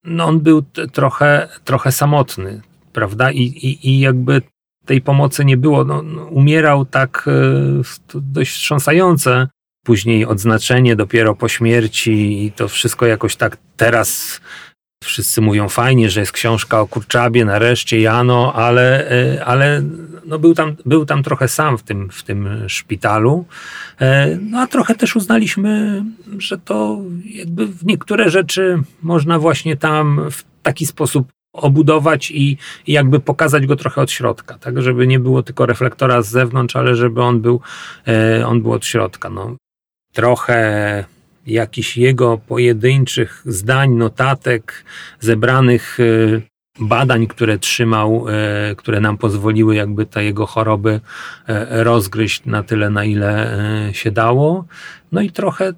no 0.04 0.24
on 0.24 0.40
był 0.40 0.62
t- 0.62 0.88
trochę, 0.88 1.48
trochę 1.64 1.92
samotny, 1.92 2.60
prawda? 2.92 3.30
I, 3.30 3.40
i, 3.40 3.88
i 3.90 4.00
jakby 4.00 4.42
tej 4.84 5.00
pomocy 5.00 5.44
nie 5.44 5.56
było. 5.56 5.84
No, 5.84 6.02
no, 6.02 6.24
umierał 6.24 6.84
tak 6.84 7.28
e, 7.28 8.20
dość 8.20 8.52
wstrząsające. 8.52 9.48
Później 9.84 10.26
odznaczenie 10.26 10.96
dopiero 10.96 11.34
po 11.34 11.48
śmierci 11.48 12.44
i 12.44 12.52
to 12.52 12.68
wszystko 12.68 13.06
jakoś 13.06 13.36
tak 13.36 13.56
teraz 13.76 14.40
wszyscy 15.04 15.40
mówią 15.40 15.68
fajnie, 15.68 16.10
że 16.10 16.20
jest 16.20 16.32
książka 16.32 16.80
o 16.80 16.86
Kurczabie, 16.86 17.44
nareszcie 17.44 18.00
Jano, 18.00 18.52
ale, 18.54 19.10
e, 19.10 19.44
ale 19.44 19.82
no 20.26 20.38
był, 20.38 20.54
tam, 20.54 20.76
był 20.86 21.06
tam 21.06 21.22
trochę 21.22 21.48
sam 21.48 21.78
w 21.78 21.82
tym, 21.82 22.10
w 22.10 22.22
tym 22.22 22.48
szpitalu. 22.68 23.44
E, 24.00 24.38
No 24.40 24.60
a 24.60 24.66
trochę 24.66 24.94
też 24.94 25.16
uznaliśmy, 25.16 26.04
że 26.38 26.58
to 26.58 26.98
jakby 27.24 27.66
w 27.66 27.86
niektóre 27.86 28.30
rzeczy 28.30 28.82
można 29.02 29.38
właśnie 29.38 29.76
tam 29.76 30.30
w 30.30 30.44
taki 30.62 30.86
sposób 30.86 31.28
obudować 31.52 32.30
i, 32.30 32.56
i 32.86 32.92
jakby 32.92 33.20
pokazać 33.20 33.66
go 33.66 33.76
trochę 33.76 34.00
od 34.00 34.10
środka, 34.10 34.58
tak, 34.58 34.82
żeby 34.82 35.06
nie 35.06 35.20
było 35.20 35.42
tylko 35.42 35.66
reflektora 35.66 36.22
z 36.22 36.28
zewnątrz, 36.28 36.76
ale 36.76 36.94
żeby 36.94 37.22
on 37.22 37.40
był, 37.40 37.60
e, 38.08 38.46
on 38.46 38.62
był 38.62 38.72
od 38.72 38.86
środka. 38.86 39.30
No, 39.30 39.56
trochę 40.12 41.04
jakichś 41.50 41.96
jego 41.96 42.38
pojedynczych 42.38 43.42
zdań, 43.46 43.90
notatek, 43.90 44.84
zebranych 45.20 45.98
e, 46.00 46.04
badań, 46.80 47.26
które 47.26 47.58
trzymał, 47.58 48.26
e, 48.28 48.74
które 48.74 49.00
nam 49.00 49.18
pozwoliły 49.18 49.74
jakby 49.74 50.06
te 50.06 50.24
jego 50.24 50.46
choroby 50.46 51.00
e, 51.46 51.84
rozgryźć 51.84 52.44
na 52.46 52.62
tyle, 52.62 52.90
na 52.90 53.04
ile 53.04 53.58
się 53.92 54.10
dało. 54.10 54.64
No 55.12 55.20
i 55.20 55.30
trochę 55.30 55.72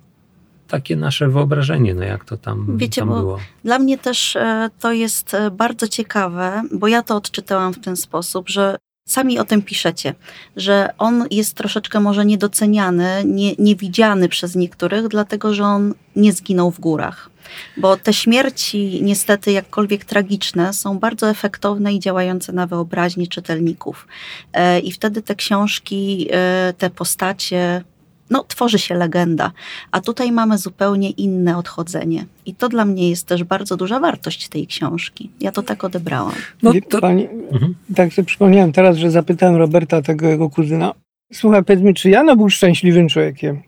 takie 0.72 0.96
nasze 0.96 1.28
wyobrażenie, 1.28 1.94
no 1.94 2.04
jak 2.04 2.24
to 2.24 2.36
tam, 2.36 2.76
Wiecie, 2.76 3.00
tam 3.00 3.08
było. 3.08 3.38
Dla 3.64 3.78
mnie 3.78 3.98
też 3.98 4.36
e, 4.36 4.70
to 4.80 4.92
jest 4.92 5.34
e, 5.34 5.50
bardzo 5.50 5.88
ciekawe, 5.88 6.62
bo 6.72 6.88
ja 6.88 7.02
to 7.02 7.16
odczytałam 7.16 7.74
w 7.74 7.80
ten 7.80 7.96
sposób, 7.96 8.48
że 8.48 8.76
sami 9.12 9.38
o 9.38 9.44
tym 9.44 9.62
piszecie, 9.62 10.14
że 10.56 10.94
on 10.98 11.26
jest 11.30 11.54
troszeczkę 11.54 12.00
może 12.00 12.24
niedoceniany, 12.24 13.22
nie, 13.24 13.54
niewidziany 13.58 14.28
przez 14.28 14.54
niektórych, 14.54 15.08
dlatego 15.08 15.54
że 15.54 15.64
on 15.64 15.94
nie 16.16 16.32
zginął 16.32 16.70
w 16.70 16.80
górach. 16.80 17.30
Bo 17.76 17.96
te 17.96 18.12
śmierci, 18.12 19.00
niestety, 19.02 19.52
jakkolwiek 19.52 20.04
tragiczne, 20.04 20.72
są 20.72 20.98
bardzo 20.98 21.30
efektowne 21.30 21.92
i 21.92 22.00
działające 22.00 22.52
na 22.52 22.66
wyobraźnię 22.66 23.26
czytelników. 23.26 24.06
E, 24.52 24.80
I 24.80 24.92
wtedy 24.92 25.22
te 25.22 25.34
książki, 25.34 26.28
e, 26.30 26.74
te 26.78 26.90
postacie, 26.90 27.84
no, 28.32 28.44
tworzy 28.48 28.78
się 28.78 28.94
legenda. 28.94 29.52
A 29.90 30.00
tutaj 30.00 30.32
mamy 30.32 30.58
zupełnie 30.58 31.10
inne 31.10 31.58
odchodzenie. 31.58 32.24
I 32.46 32.54
to 32.54 32.68
dla 32.68 32.84
mnie 32.84 33.10
jest 33.10 33.26
też 33.26 33.44
bardzo 33.44 33.76
duża 33.76 34.00
wartość 34.00 34.48
tej 34.48 34.66
książki. 34.66 35.30
Ja 35.40 35.52
to 35.52 35.62
tak 35.62 35.84
odebrałam. 35.84 36.34
No 36.62 36.72
to, 36.88 37.00
Pani, 37.00 37.28
mhm. 37.52 37.74
tak 37.96 38.12
sobie 38.12 38.26
przypomniałem 38.26 38.72
teraz, 38.72 38.96
że 38.96 39.10
zapytałem 39.10 39.56
Roberta, 39.56 40.02
tego 40.02 40.28
jego 40.28 40.50
kuzyna, 40.50 40.94
słuchaj, 41.32 41.64
powiedz 41.64 41.82
mi, 41.82 41.94
czy 41.94 42.10
Jano 42.10 42.36
był 42.36 42.50
szczęśliwym 42.50 43.08
człowiekiem? 43.08 43.62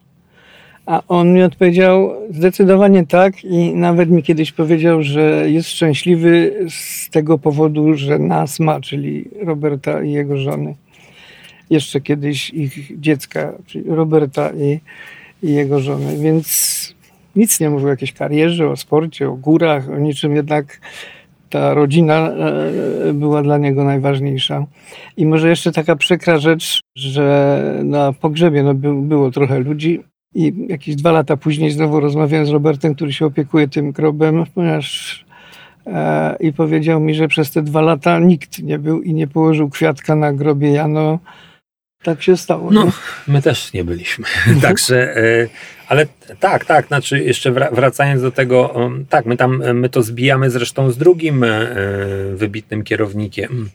A 0.87 1.03
on 1.09 1.33
mi 1.33 1.43
odpowiedział, 1.43 2.13
zdecydowanie 2.31 3.07
tak 3.07 3.45
i 3.45 3.75
nawet 3.75 4.11
mi 4.11 4.23
kiedyś 4.23 4.53
powiedział, 4.53 5.03
że 5.03 5.51
jest 5.51 5.69
szczęśliwy 5.69 6.55
z 6.69 7.11
tego 7.11 7.39
powodu, 7.39 7.95
że 7.95 8.19
nas 8.19 8.61
ma, 8.61 8.81
czyli 8.81 9.25
Roberta 9.43 10.03
i 10.03 10.13
jego 10.13 10.37
żony. 10.37 10.75
Jeszcze 11.71 12.01
kiedyś 12.01 12.51
ich 12.51 13.01
dziecka, 13.01 13.53
czyli 13.67 13.85
Roberta 13.89 14.51
i, 14.53 14.81
i 15.43 15.53
jego 15.55 15.81
żony, 15.81 16.17
więc 16.19 16.95
nic 17.37 17.61
nie 17.61 17.71
mówił 17.71 17.87
o 17.87 17.91
jakiejś 17.91 18.13
karierze, 18.13 18.71
o 18.71 18.77
sporcie, 18.77 19.29
o 19.29 19.37
górach, 19.37 19.91
o 19.91 19.99
niczym, 19.99 20.37
jednak 20.37 20.81
ta 21.51 21.75
rodzina 21.75 22.31
e, 22.31 23.13
była 23.13 23.43
dla 23.43 23.59
niego 23.59 23.85
najważniejsza. 23.85 24.67
I 25.17 25.27
może 25.27 25.49
jeszcze 25.49 25.73
taka 25.73 25.97
przykra 25.97 26.39
rzecz, 26.39 26.81
że 26.97 27.81
na 27.85 28.13
pogrzebie 28.13 28.63
no, 28.63 28.75
by, 28.75 28.95
było 28.95 29.31
trochę 29.31 29.59
ludzi 29.59 30.01
i 30.35 30.53
jakieś 30.69 30.97
dwa 30.97 31.13
lata 31.13 31.37
później 31.37 31.71
znowu 31.71 32.01
rozmawiałem 32.01 32.47
z 32.47 32.51
Robertem, 32.51 32.95
który 32.95 33.13
się 33.13 33.27
opiekuje 33.27 33.69
tym 33.69 33.93
grobem, 33.93 34.45
ponieważ 34.55 35.25
e, 35.87 36.37
i 36.41 36.53
powiedział 36.53 37.01
mi, 37.01 37.15
że 37.15 37.29
przez 37.29 37.51
te 37.51 37.63
dwa 37.63 37.81
lata 37.81 38.19
nikt 38.19 38.63
nie 38.63 38.79
był 38.79 39.03
i 39.03 39.15
nie 39.15 39.27
położył 39.27 39.71
kwiatka 39.71 40.17
na 40.17 40.33
grobie 40.33 40.71
Jano. 40.71 41.19
Tak 42.05 42.23
się 42.23 42.37
stało. 42.37 42.71
No, 42.71 42.85
nie? 42.85 42.93
my 43.29 43.43
też 43.43 43.73
nie 43.73 43.85
byliśmy. 43.85 44.25
Także, 44.63 45.17
e, 45.17 45.49
ale 45.89 46.07
tak, 46.41 46.65
tak, 46.65 46.87
znaczy 46.87 47.25
jeszcze 47.25 47.53
wra- 47.53 47.75
wracając 47.75 48.23
do 48.23 48.31
tego, 48.31 48.69
um, 48.69 49.07
tak, 49.07 49.27
my 49.27 49.37
tam, 49.37 49.63
my 49.75 49.89
to 49.89 50.03
zbijamy 50.03 50.51
zresztą 50.51 50.91
z 50.91 50.99
drugim 50.99 51.45
e, 51.45 51.49
wybitnym 52.35 52.85
kierownikiem, 52.85 53.71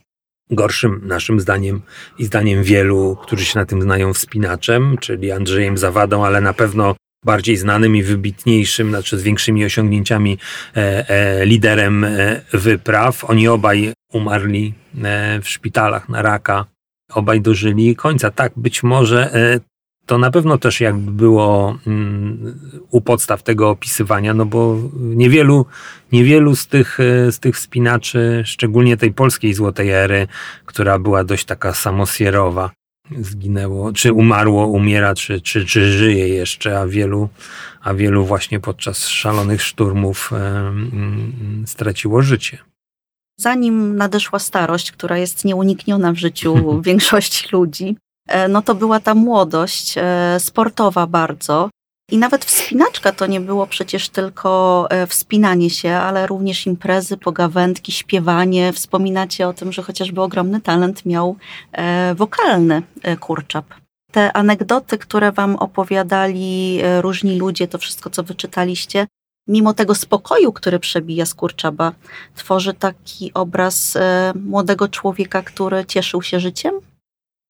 gorszym 0.50 1.00
naszym 1.04 1.40
zdaniem 1.40 1.82
i 2.18 2.24
zdaniem 2.24 2.62
wielu, 2.62 3.16
którzy 3.22 3.44
się 3.44 3.58
na 3.58 3.66
tym 3.66 3.82
znają 3.82 4.14
wspinaczem, 4.14 4.98
czyli 4.98 5.32
Andrzejem 5.32 5.78
Zawadą, 5.78 6.24
ale 6.24 6.40
na 6.40 6.52
pewno 6.52 6.94
bardziej 7.24 7.56
znanym 7.56 7.96
i 7.96 8.02
wybitniejszym, 8.02 8.88
znaczy 8.88 9.18
z 9.18 9.22
większymi 9.22 9.64
osiągnięciami 9.64 10.38
e, 10.76 11.08
e, 11.08 11.46
liderem 11.46 12.04
e, 12.04 12.40
wypraw. 12.52 13.24
Oni 13.24 13.48
obaj 13.48 13.92
umarli 14.12 14.74
e, 15.04 15.40
w 15.40 15.48
szpitalach 15.48 16.08
na 16.08 16.22
raka 16.22 16.66
obaj 17.12 17.40
dożyli 17.40 17.96
końca. 17.96 18.30
Tak, 18.30 18.52
być 18.56 18.82
może 18.82 19.34
e, 19.34 19.60
to 20.06 20.18
na 20.18 20.30
pewno 20.30 20.58
też 20.58 20.80
jakby 20.80 21.12
było 21.12 21.78
mm, 21.86 22.58
u 22.90 23.00
podstaw 23.00 23.42
tego 23.42 23.70
opisywania, 23.70 24.34
no 24.34 24.46
bo 24.46 24.76
niewielu, 24.96 25.66
niewielu 26.12 26.56
z 26.56 26.66
tych, 26.66 26.98
z 27.30 27.38
tych 27.38 27.56
wspinaczy, 27.56 28.42
szczególnie 28.46 28.96
tej 28.96 29.12
polskiej 29.12 29.54
złotej 29.54 29.90
ery, 29.90 30.28
która 30.64 30.98
była 30.98 31.24
dość 31.24 31.44
taka 31.44 31.74
samosierowa, 31.74 32.70
zginęło, 33.18 33.92
czy 33.92 34.12
umarło, 34.12 34.66
umiera, 34.66 35.14
czy, 35.14 35.40
czy, 35.40 35.66
czy 35.66 35.92
żyje 35.92 36.28
jeszcze, 36.28 36.80
a 36.80 36.86
wielu, 36.86 37.28
a 37.80 37.94
wielu 37.94 38.24
właśnie 38.24 38.60
podczas 38.60 39.08
szalonych 39.08 39.62
szturmów 39.62 40.30
e, 40.32 40.72
straciło 41.66 42.22
życie. 42.22 42.69
Zanim 43.40 43.96
nadeszła 43.96 44.38
starość, 44.38 44.92
która 44.92 45.18
jest 45.18 45.44
nieunikniona 45.44 46.12
w 46.12 46.16
życiu 46.16 46.54
większości 46.82 47.48
ludzi, 47.52 47.96
e, 48.28 48.48
no 48.48 48.62
to 48.62 48.74
była 48.74 49.00
ta 49.00 49.14
młodość, 49.14 49.94
e, 49.96 50.36
sportowa 50.40 51.06
bardzo. 51.06 51.70
I 52.10 52.18
nawet 52.18 52.44
wspinaczka 52.44 53.12
to 53.12 53.26
nie 53.26 53.40
było 53.40 53.66
przecież 53.66 54.08
tylko 54.08 54.86
e, 54.90 55.06
wspinanie 55.06 55.70
się, 55.70 55.92
ale 55.92 56.26
również 56.26 56.66
imprezy, 56.66 57.16
pogawędki, 57.16 57.92
śpiewanie. 57.92 58.72
Wspominacie 58.72 59.48
o 59.48 59.52
tym, 59.52 59.72
że 59.72 59.82
chociażby 59.82 60.20
ogromny 60.20 60.60
talent 60.60 61.06
miał 61.06 61.36
wokalny 62.14 62.82
kurczap. 63.20 63.64
Te 64.12 64.32
anegdoty, 64.32 64.98
które 64.98 65.32
wam 65.32 65.56
opowiadali 65.56 66.80
różni 67.00 67.38
ludzie, 67.38 67.68
to 67.68 67.78
wszystko, 67.78 68.10
co 68.10 68.22
wyczytaliście, 68.22 69.06
mimo 69.48 69.74
tego 69.74 69.94
spokoju, 69.94 70.52
który 70.52 70.78
przebija 70.78 71.26
z 71.26 71.34
Kurczaba, 71.34 71.92
tworzy 72.34 72.74
taki 72.74 73.30
obraz 73.34 73.96
e, 73.96 74.32
młodego 74.44 74.88
człowieka, 74.88 75.42
który 75.42 75.84
cieszył 75.84 76.22
się 76.22 76.40
życiem? 76.40 76.74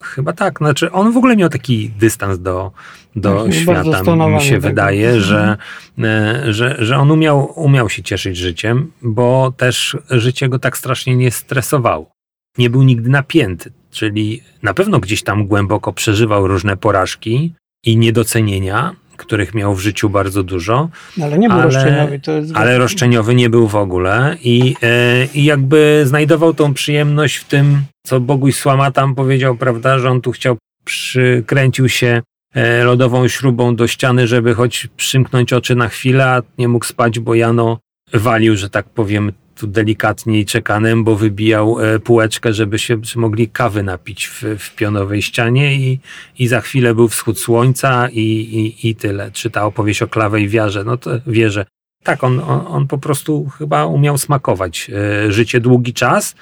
Chyba 0.03 0.33
tak. 0.33 0.59
Znaczy, 0.59 0.93
on 0.93 1.13
w 1.13 1.17
ogóle 1.17 1.37
miał 1.37 1.49
taki 1.49 1.91
dystans 1.91 2.39
do, 2.39 2.73
do 3.17 3.45
tak, 3.45 3.55
świata. 3.55 4.29
Mi 4.29 4.43
się 4.43 4.59
wydaje, 4.59 5.11
mhm. 5.11 5.25
że, 5.25 5.57
e, 5.99 6.53
że, 6.53 6.77
że 6.79 6.99
on 6.99 7.11
umiał, 7.11 7.53
umiał 7.61 7.89
się 7.89 8.03
cieszyć 8.03 8.37
życiem, 8.37 8.93
bo 9.03 9.53
też 9.57 9.97
życie 10.11 10.49
go 10.49 10.59
tak 10.59 10.79
strasznie 10.79 11.17
nie 11.17 11.31
stresowało. 11.31 12.11
Nie 12.59 12.71
był 12.71 12.83
nigdy 12.83 13.11
napięty, 13.11 13.73
czyli 13.91 14.43
na 14.63 14.75
pewno 14.75 15.01
gdzieś 15.01 15.23
tam 15.23 15.47
głęboko 15.47 15.93
przeżywał 15.93 16.47
różne 16.47 16.77
porażki 16.77 17.55
i 17.85 17.97
niedocenienia, 17.97 18.97
których 19.21 19.55
miał 19.55 19.75
w 19.75 19.81
życiu 19.81 20.11
bardzo 20.11 20.43
dużo. 20.43 20.89
No, 21.17 21.25
ale 21.25 21.39
nie 21.39 21.49
był 21.49 21.57
ale, 21.57 21.65
roszczeniowy. 21.65 22.21
To 22.21 22.33
jest 22.33 22.57
ale 22.57 22.79
roszczeniowy 22.79 23.35
nie 23.35 23.51
był 23.51 23.69
w 23.69 23.77
ogóle 23.77 24.37
i, 24.43 24.75
e, 24.83 25.27
i 25.35 25.45
jakby 25.45 26.03
znajdował 26.07 26.55
tą 26.55 26.75
przyjemność 26.75 27.37
w 27.37 27.45
tym, 27.45 27.83
co 28.07 28.21
Boguś 28.21 28.55
Słama 28.55 28.91
tam 28.91 29.15
powiedział, 29.15 29.57
prawda, 29.57 29.99
że 29.99 30.11
on 30.11 30.21
tu 30.21 30.33
chciał, 30.33 30.57
przykręcił 30.85 31.89
się 31.89 32.23
e, 32.55 32.85
lodową 32.85 33.29
śrubą 33.29 33.77
do 33.77 33.87
ściany, 33.87 34.27
żeby 34.27 34.55
choć 34.55 34.89
przymknąć 34.97 35.53
oczy 35.53 35.75
na 35.75 35.89
chwilę, 35.89 36.27
a 36.27 36.43
nie 36.59 36.69
mógł 36.69 36.85
spać, 36.85 37.19
bo 37.19 37.35
Jano 37.35 37.79
walił, 38.15 38.57
że 38.57 38.71
tak 38.71 38.89
powiem, 38.89 39.33
tu 39.61 39.67
delikatniej 39.67 40.47
czekanem, 40.47 41.05
bo 41.05 41.17
wybijał 41.17 41.81
e, 41.81 41.99
półeczkę, 41.99 42.53
żeby 42.53 42.79
się 42.79 43.01
mogli 43.17 43.49
kawy 43.49 43.83
napić 43.83 44.27
w, 44.27 44.43
w 44.59 44.75
pionowej 44.75 45.23
ścianie 45.23 45.75
i, 45.75 46.01
i 46.39 46.49
za 46.49 46.61
chwilę 46.61 46.95
był 46.95 47.09
wschód 47.09 47.39
słońca 47.41 48.09
i, 48.09 48.21
i, 48.21 48.89
i 48.89 48.95
tyle. 48.95 49.31
Czy 49.33 49.51
ta 49.51 49.65
opowieść 49.65 50.03
o 50.03 50.09
klawej 50.09 50.49
wierze, 50.49 50.85
no 50.85 50.97
to 50.97 51.11
wierzę. 51.27 51.67
Tak, 52.03 52.25
on, 52.25 52.41
on, 52.41 52.67
on 52.67 52.87
po 52.87 52.99
prostu 52.99 53.49
chyba 53.59 53.87
umiał 53.87 54.19
smakować 54.19 54.91
e, 54.91 55.33
życie 55.33 55.61
długi 55.61 55.93
czas, 55.93 56.35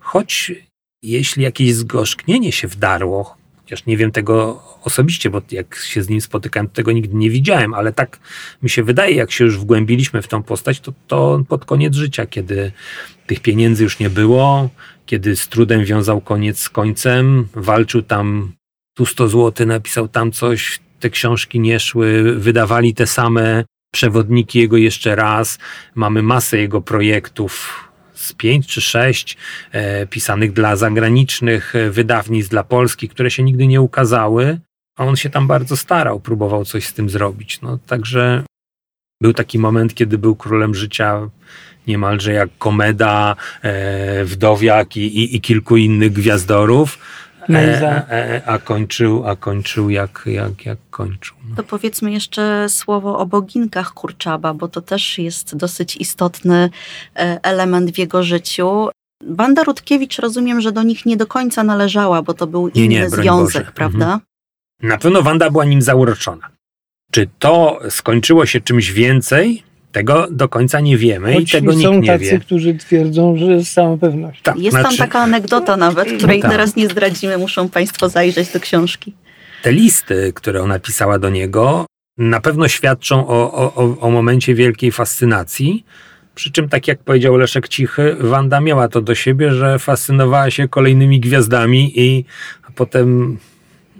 choć 0.00 0.52
jeśli 1.02 1.42
jakieś 1.42 1.74
zgorzknienie 1.74 2.52
się 2.52 2.68
wdarło, 2.68 3.36
chociaż 3.68 3.86
nie 3.86 3.96
wiem 3.96 4.12
tego 4.12 4.62
osobiście, 4.82 5.30
bo 5.30 5.42
jak 5.50 5.74
się 5.76 6.02
z 6.02 6.08
nim 6.08 6.20
spotykałem, 6.20 6.68
tego 6.68 6.92
nigdy 6.92 7.14
nie 7.14 7.30
widziałem, 7.30 7.74
ale 7.74 7.92
tak 7.92 8.18
mi 8.62 8.70
się 8.70 8.82
wydaje, 8.82 9.14
jak 9.14 9.30
się 9.32 9.44
już 9.44 9.58
wgłębiliśmy 9.58 10.22
w 10.22 10.28
tą 10.28 10.42
postać, 10.42 10.80
to, 10.80 10.92
to 11.06 11.42
pod 11.48 11.64
koniec 11.64 11.94
życia, 11.94 12.26
kiedy 12.26 12.72
tych 13.26 13.40
pieniędzy 13.40 13.84
już 13.84 13.98
nie 13.98 14.10
było, 14.10 14.70
kiedy 15.06 15.36
z 15.36 15.48
trudem 15.48 15.84
wiązał 15.84 16.20
koniec 16.20 16.58
z 16.58 16.68
końcem, 16.68 17.48
walczył 17.54 18.02
tam 18.02 18.52
tu 18.94 19.06
100 19.06 19.28
zł, 19.28 19.66
napisał 19.66 20.08
tam 20.08 20.32
coś, 20.32 20.80
te 21.00 21.10
książki 21.10 21.60
nie 21.60 21.80
szły, 21.80 22.34
wydawali 22.38 22.94
te 22.94 23.06
same 23.06 23.64
przewodniki 23.92 24.58
jego 24.58 24.76
jeszcze 24.76 25.16
raz, 25.16 25.58
mamy 25.94 26.22
masę 26.22 26.58
jego 26.58 26.80
projektów, 26.80 27.87
z 28.18 28.32
pięć 28.32 28.66
czy 28.66 28.80
sześć 28.80 29.36
e, 29.72 30.06
pisanych 30.06 30.52
dla 30.52 30.76
zagranicznych 30.76 31.76
e, 31.76 31.90
wydawnictw, 31.90 32.50
dla 32.50 32.64
Polski, 32.64 33.08
które 33.08 33.30
się 33.30 33.42
nigdy 33.42 33.66
nie 33.66 33.80
ukazały, 33.80 34.60
a 34.98 35.04
on 35.04 35.16
się 35.16 35.30
tam 35.30 35.46
bardzo 35.46 35.76
starał, 35.76 36.20
próbował 36.20 36.64
coś 36.64 36.86
z 36.86 36.92
tym 36.92 37.10
zrobić. 37.10 37.60
No, 37.60 37.78
także 37.86 38.44
był 39.22 39.32
taki 39.32 39.58
moment, 39.58 39.94
kiedy 39.94 40.18
był 40.18 40.36
królem 40.36 40.74
życia 40.74 41.30
niemalże 41.86 42.32
jak 42.32 42.48
Komeda, 42.58 43.36
e, 43.62 44.24
Wdowiak 44.24 44.96
i, 44.96 45.00
i, 45.00 45.36
i 45.36 45.40
kilku 45.40 45.76
innych 45.76 46.12
gwiazdorów. 46.12 46.98
E, 47.50 48.10
e, 48.10 48.42
a 48.46 48.58
kończył, 48.58 49.26
a 49.26 49.36
kończył 49.36 49.90
jak, 49.90 50.22
jak, 50.26 50.66
jak 50.66 50.78
kończył. 50.90 51.36
No. 51.50 51.56
To 51.56 51.62
powiedzmy 51.62 52.12
jeszcze 52.12 52.68
słowo 52.68 53.18
o 53.18 53.26
boginkach 53.26 53.92
Kurczaba, 53.92 54.54
bo 54.54 54.68
to 54.68 54.80
też 54.80 55.18
jest 55.18 55.56
dosyć 55.56 55.96
istotny 55.96 56.70
e, 57.16 57.40
element 57.42 57.90
w 57.90 57.98
jego 57.98 58.22
życiu. 58.22 58.88
Wanda 59.24 59.64
Rutkiewicz 59.64 60.18
rozumiem, 60.18 60.60
że 60.60 60.72
do 60.72 60.82
nich 60.82 61.06
nie 61.06 61.16
do 61.16 61.26
końca 61.26 61.64
należała, 61.64 62.22
bo 62.22 62.34
to 62.34 62.46
był 62.46 62.68
inny 62.68 62.88
nie, 62.88 63.00
nie, 63.00 63.10
związek, 63.10 63.62
Boże. 63.62 63.72
prawda? 63.74 64.04
Mhm. 64.04 64.20
Na 64.82 64.98
pewno 64.98 65.22
Wanda 65.22 65.50
była 65.50 65.64
nim 65.64 65.82
zauroczona. 65.82 66.48
Czy 67.12 67.28
to 67.38 67.80
skończyło 67.90 68.46
się 68.46 68.60
czymś 68.60 68.92
więcej? 68.92 69.62
Tego 69.98 70.26
do 70.30 70.48
końca 70.48 70.80
nie 70.80 70.96
wiemy 70.96 71.34
Choć 71.34 71.42
i 71.42 71.52
tego 71.52 71.72
nikt 71.72 71.90
nie 71.90 72.18
wie. 72.18 72.30
Są 72.30 72.36
tacy, 72.36 72.40
którzy 72.46 72.74
twierdzą, 72.74 73.36
że 73.36 73.64
z 73.64 73.72
całą 73.72 73.98
pewnością. 73.98 74.42
Tak, 74.42 74.58
jest 74.58 74.70
znaczy, 74.70 74.88
tam 74.88 75.06
taka 75.06 75.20
anegdota 75.20 75.76
nawet, 75.76 76.12
której 76.18 76.38
no 76.38 76.42
tak. 76.42 76.50
teraz 76.50 76.76
nie 76.76 76.88
zdradzimy, 76.88 77.38
muszą 77.38 77.68
Państwo 77.68 78.08
zajrzeć 78.08 78.52
do 78.52 78.60
książki. 78.60 79.12
Te 79.62 79.72
listy, 79.72 80.32
które 80.34 80.62
ona 80.62 80.78
pisała 80.78 81.18
do 81.18 81.30
niego, 81.30 81.86
na 82.18 82.40
pewno 82.40 82.68
świadczą 82.68 83.28
o, 83.28 83.52
o, 83.74 83.98
o 84.00 84.10
momencie 84.10 84.54
wielkiej 84.54 84.92
fascynacji. 84.92 85.84
Przy 86.34 86.52
czym, 86.52 86.68
tak 86.68 86.88
jak 86.88 86.98
powiedział 86.98 87.36
Leszek 87.36 87.68
Cichy, 87.68 88.16
Wanda 88.20 88.60
miała 88.60 88.88
to 88.88 89.00
do 89.00 89.14
siebie, 89.14 89.52
że 89.52 89.78
fascynowała 89.78 90.50
się 90.50 90.68
kolejnymi 90.68 91.20
gwiazdami 91.20 91.92
i 92.00 92.24
potem 92.74 93.38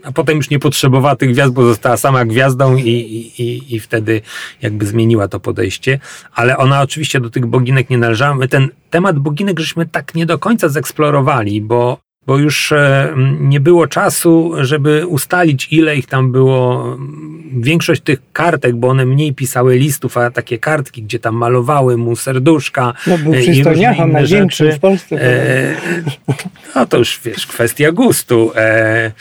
a 0.08 0.12
potem 0.12 0.36
już 0.36 0.50
nie 0.50 0.58
potrzebowała 0.58 1.16
tych 1.16 1.32
gwiazd, 1.32 1.52
bo 1.52 1.64
została 1.64 1.96
sama 1.96 2.24
gwiazdą 2.24 2.76
i, 2.76 2.90
i, 3.38 3.74
i 3.74 3.80
wtedy 3.80 4.20
jakby 4.62 4.86
zmieniła 4.86 5.28
to 5.28 5.40
podejście. 5.40 5.98
Ale 6.34 6.56
ona 6.56 6.82
oczywiście 6.82 7.20
do 7.20 7.30
tych 7.30 7.46
boginek 7.46 7.90
nie 7.90 7.98
należała. 7.98 8.34
My 8.34 8.48
ten 8.48 8.68
temat 8.90 9.18
boginek 9.18 9.60
żeśmy 9.60 9.86
tak 9.86 10.14
nie 10.14 10.26
do 10.26 10.38
końca 10.38 10.68
zeksplorowali, 10.68 11.60
bo 11.60 11.98
bo 12.28 12.38
już 12.38 12.72
e, 12.72 13.14
nie 13.40 13.60
było 13.60 13.86
czasu, 13.86 14.52
żeby 14.60 15.06
ustalić, 15.06 15.68
ile 15.70 15.96
ich 15.96 16.06
tam 16.06 16.32
było. 16.32 16.96
Większość 17.52 18.00
tych 18.02 18.18
kartek, 18.32 18.76
bo 18.76 18.88
one 18.88 19.06
mniej 19.06 19.34
pisały 19.34 19.78
listów, 19.78 20.16
a 20.16 20.30
takie 20.30 20.58
kartki, 20.58 21.02
gdzie 21.02 21.18
tam 21.18 21.34
malowały 21.34 21.96
mu 21.96 22.16
serduszka 22.16 22.94
no, 23.06 23.18
był 23.18 23.34
e, 23.34 23.36
różne 23.64 23.96
inne 23.96 24.26
rzeczy. 24.26 24.72
w 24.72 24.78
Polsce. 24.78 25.22
E, 25.22 25.76
no 26.74 26.86
to 26.86 26.98
już 26.98 27.20
wiesz, 27.24 27.46
kwestia 27.46 27.92
gustu. 27.92 28.52
E, 28.56 29.12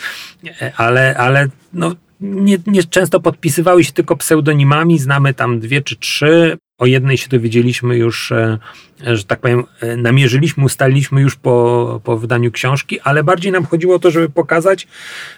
ale, 0.77 1.17
ale 1.17 1.47
no, 1.73 1.95
nie, 2.21 2.57
nie 2.67 2.83
często 2.83 3.19
podpisywały 3.19 3.83
się 3.83 3.91
tylko 3.91 4.15
pseudonimami. 4.15 4.99
Znamy 4.99 5.33
tam 5.33 5.59
dwie 5.59 5.81
czy 5.81 5.95
trzy. 5.95 6.57
O 6.77 6.85
jednej 6.85 7.17
się 7.17 7.29
dowiedzieliśmy 7.29 7.97
już, 7.97 8.31
e, 8.31 8.57
że 9.03 9.23
tak 9.23 9.39
powiem, 9.39 9.63
e, 9.81 9.97
namierzyliśmy, 9.97 10.63
ustaliliśmy 10.63 11.21
już 11.21 11.35
po, 11.35 12.01
po 12.03 12.17
wydaniu 12.17 12.51
książki, 12.51 12.99
ale 12.99 13.23
bardziej 13.23 13.51
nam 13.51 13.65
chodziło 13.65 13.95
o 13.95 13.99
to, 13.99 14.11
żeby 14.11 14.29
pokazać, 14.29 14.87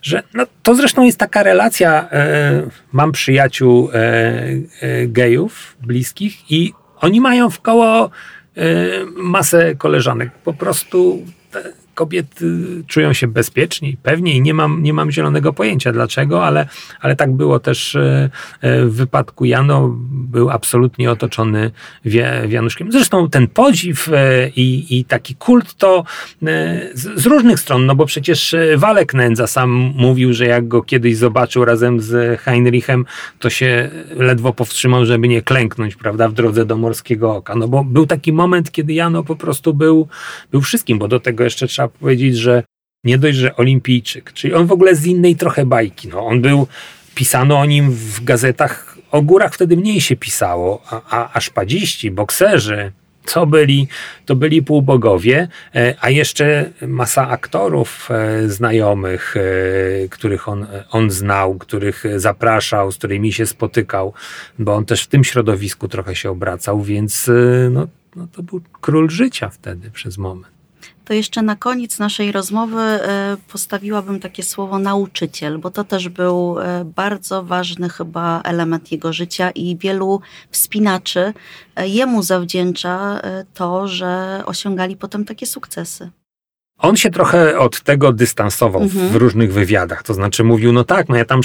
że 0.02 0.24
no, 0.34 0.46
to 0.64 0.76
zresztą 0.76 1.04
jest 1.04 1.18
taka 1.18 1.44
relacja. 1.44 2.10
E, 2.12 2.70
mam 2.92 3.12
przyjaciół 3.12 3.90
gejów 5.08 5.78
bliskich 5.82 6.52
i 6.52 6.74
oni 6.98 7.22
mają 7.22 7.50
w 7.50 7.62
koło 7.62 8.10
masę 9.16 9.76
koleżanek. 9.76 10.32
Po 10.44 10.54
prostu 10.54 11.26
kobiety 12.00 12.46
czują 12.88 13.14
się 13.14 13.28
bezpieczniej, 13.28 13.98
pewniej. 14.04 14.42
Nie 14.42 14.54
mam, 14.54 14.84
nie 14.84 14.94
mam 14.94 15.12
zielonego 15.12 15.54
pojęcia 15.54 15.92
dlaczego, 15.92 16.46
ale, 16.46 16.68
ale 17.02 17.16
tak 17.16 17.32
było 17.32 17.60
też 17.60 17.96
e, 17.96 18.30
e, 18.62 18.86
w 18.86 18.96
wypadku 18.96 19.46
Jano. 19.46 19.90
Był 20.10 20.50
absolutnie 20.50 21.12
otoczony 21.12 21.72
wianuszkiem. 22.48 22.92
Zresztą 22.92 23.30
ten 23.30 23.48
podziw 23.48 24.10
e, 24.10 24.50
i, 24.50 25.00
i 25.00 25.06
taki 25.06 25.36
kult 25.36 25.74
to 25.74 26.04
z, 26.94 27.22
z, 27.22 27.26
różnych 27.26 27.60
stron, 27.60 27.86
no 27.86 27.96
bo 27.96 28.06
przecież 28.06 28.56
Walek 28.78 29.14
Nędza 29.14 29.48
sam 29.48 29.70
mówił, 29.96 30.34
że 30.34 30.46
jak 30.46 30.68
go 30.68 30.82
kiedyś 30.82 31.18
zobaczył 31.18 31.66
razem 31.66 32.02
z 32.02 32.40
Heinrichem, 32.42 33.06
to 33.40 33.50
się 33.50 33.90
ledwo 34.16 34.54
powstrzymał, 34.54 35.06
żeby 35.06 35.28
nie 35.28 35.42
klęknąć, 35.42 35.96
prawda, 35.96 36.28
w 36.28 36.34
drodze 36.34 36.66
do 36.66 36.78
Morskiego 36.78 37.36
Oka. 37.36 37.56
No 37.56 37.68
bo 37.68 37.84
był 37.84 38.06
taki 38.06 38.34
moment, 38.34 38.72
kiedy 38.72 38.94
Jano 38.94 39.24
po 39.24 39.36
prostu 39.36 39.74
był, 39.74 40.08
był 40.52 40.62
wszystkim, 40.62 41.00
bo 41.00 41.08
do 41.08 41.20
tego 41.20 41.44
jeszcze 41.44 41.68
trzeba 41.68 41.89
powiedzieć, 41.90 42.38
że 42.38 42.64
nie 43.04 43.18
dość, 43.18 43.38
że 43.38 43.56
olimpijczyk, 43.56 44.34
czyli 44.34 44.54
on 44.54 44.68
w 44.68 44.72
ogóle 44.72 44.96
z 44.96 45.06
innej 45.06 45.36
trochę 45.36 45.66
bajki. 45.66 46.08
No, 46.08 46.26
on 46.26 46.42
był 46.42 46.68
pisano 47.16 47.60
o 47.60 47.66
nim 47.66 47.92
w 47.92 48.24
gazetach. 48.24 48.98
O 49.12 49.22
górach 49.22 49.54
wtedy 49.54 49.78
mniej 49.78 50.02
się 50.02 50.16
pisało, 50.16 50.82
a, 50.90 51.02
a, 51.10 51.34
a 51.34 51.42
szpadziści, 51.42 52.12
bokserzy, 52.12 52.92
co 53.26 53.46
byli, 53.46 53.88
to 54.26 54.36
byli 54.36 54.64
półbogowie, 54.64 55.48
e, 55.76 55.96
a 56.02 56.10
jeszcze 56.10 56.70
masa 56.88 57.30
aktorów 57.30 58.10
e, 58.12 58.50
znajomych, 58.50 59.36
e, 59.38 60.10
których 60.10 60.48
on, 60.50 60.68
on 60.92 61.12
znał, 61.12 61.56
których 61.58 62.04
zapraszał, 62.16 62.92
z 62.92 62.98
którymi 62.98 63.34
się 63.34 63.46
spotykał, 63.46 64.14
bo 64.60 64.76
on 64.76 64.86
też 64.86 65.04
w 65.04 65.08
tym 65.08 65.24
środowisku 65.24 65.88
trochę 65.88 66.16
się 66.16 66.32
obracał, 66.32 66.82
więc 66.82 67.32
no, 67.72 67.88
no 68.16 68.28
to 68.32 68.44
był 68.44 68.62
król 68.82 69.10
życia 69.10 69.50
wtedy 69.50 69.92
przez 69.92 70.18
moment 70.18 70.59
to 71.10 71.14
jeszcze 71.14 71.42
na 71.42 71.56
koniec 71.56 72.00
naszej 72.00 72.32
rozmowy 72.32 72.82
e, 72.82 73.38
postawiłabym 73.52 74.20
takie 74.20 74.44
słowo 74.44 74.80
nauczyciel, 74.80 75.58
bo 75.58 75.72
to 75.72 75.84
też 75.84 76.10
był 76.10 76.60
e, 76.60 76.86
bardzo 76.86 77.44
ważny 77.44 77.90
chyba 77.90 78.42
element 78.42 78.92
jego 78.92 79.14
życia 79.14 79.52
i 79.52 79.78
wielu 79.78 80.22
wspinaczy 80.52 81.34
e, 81.76 81.88
jemu 81.88 82.24
zawdzięcza 82.24 83.22
to, 83.54 83.88
że 83.88 84.42
osiągali 84.46 84.96
potem 84.96 85.26
takie 85.26 85.46
sukcesy. 85.46 86.10
On 86.78 86.96
się 86.96 87.10
trochę 87.10 87.60
od 87.60 87.82
tego 87.82 88.14
dystansował 88.14 88.82
mhm. 88.82 89.10
w 89.10 89.16
różnych 89.16 89.54
wywiadach. 89.54 90.04
To 90.04 90.14
znaczy 90.14 90.44
mówił, 90.44 90.74
no 90.74 90.84
tak, 90.84 91.10
no 91.10 91.16
ja 91.16 91.26
tam 91.26 91.42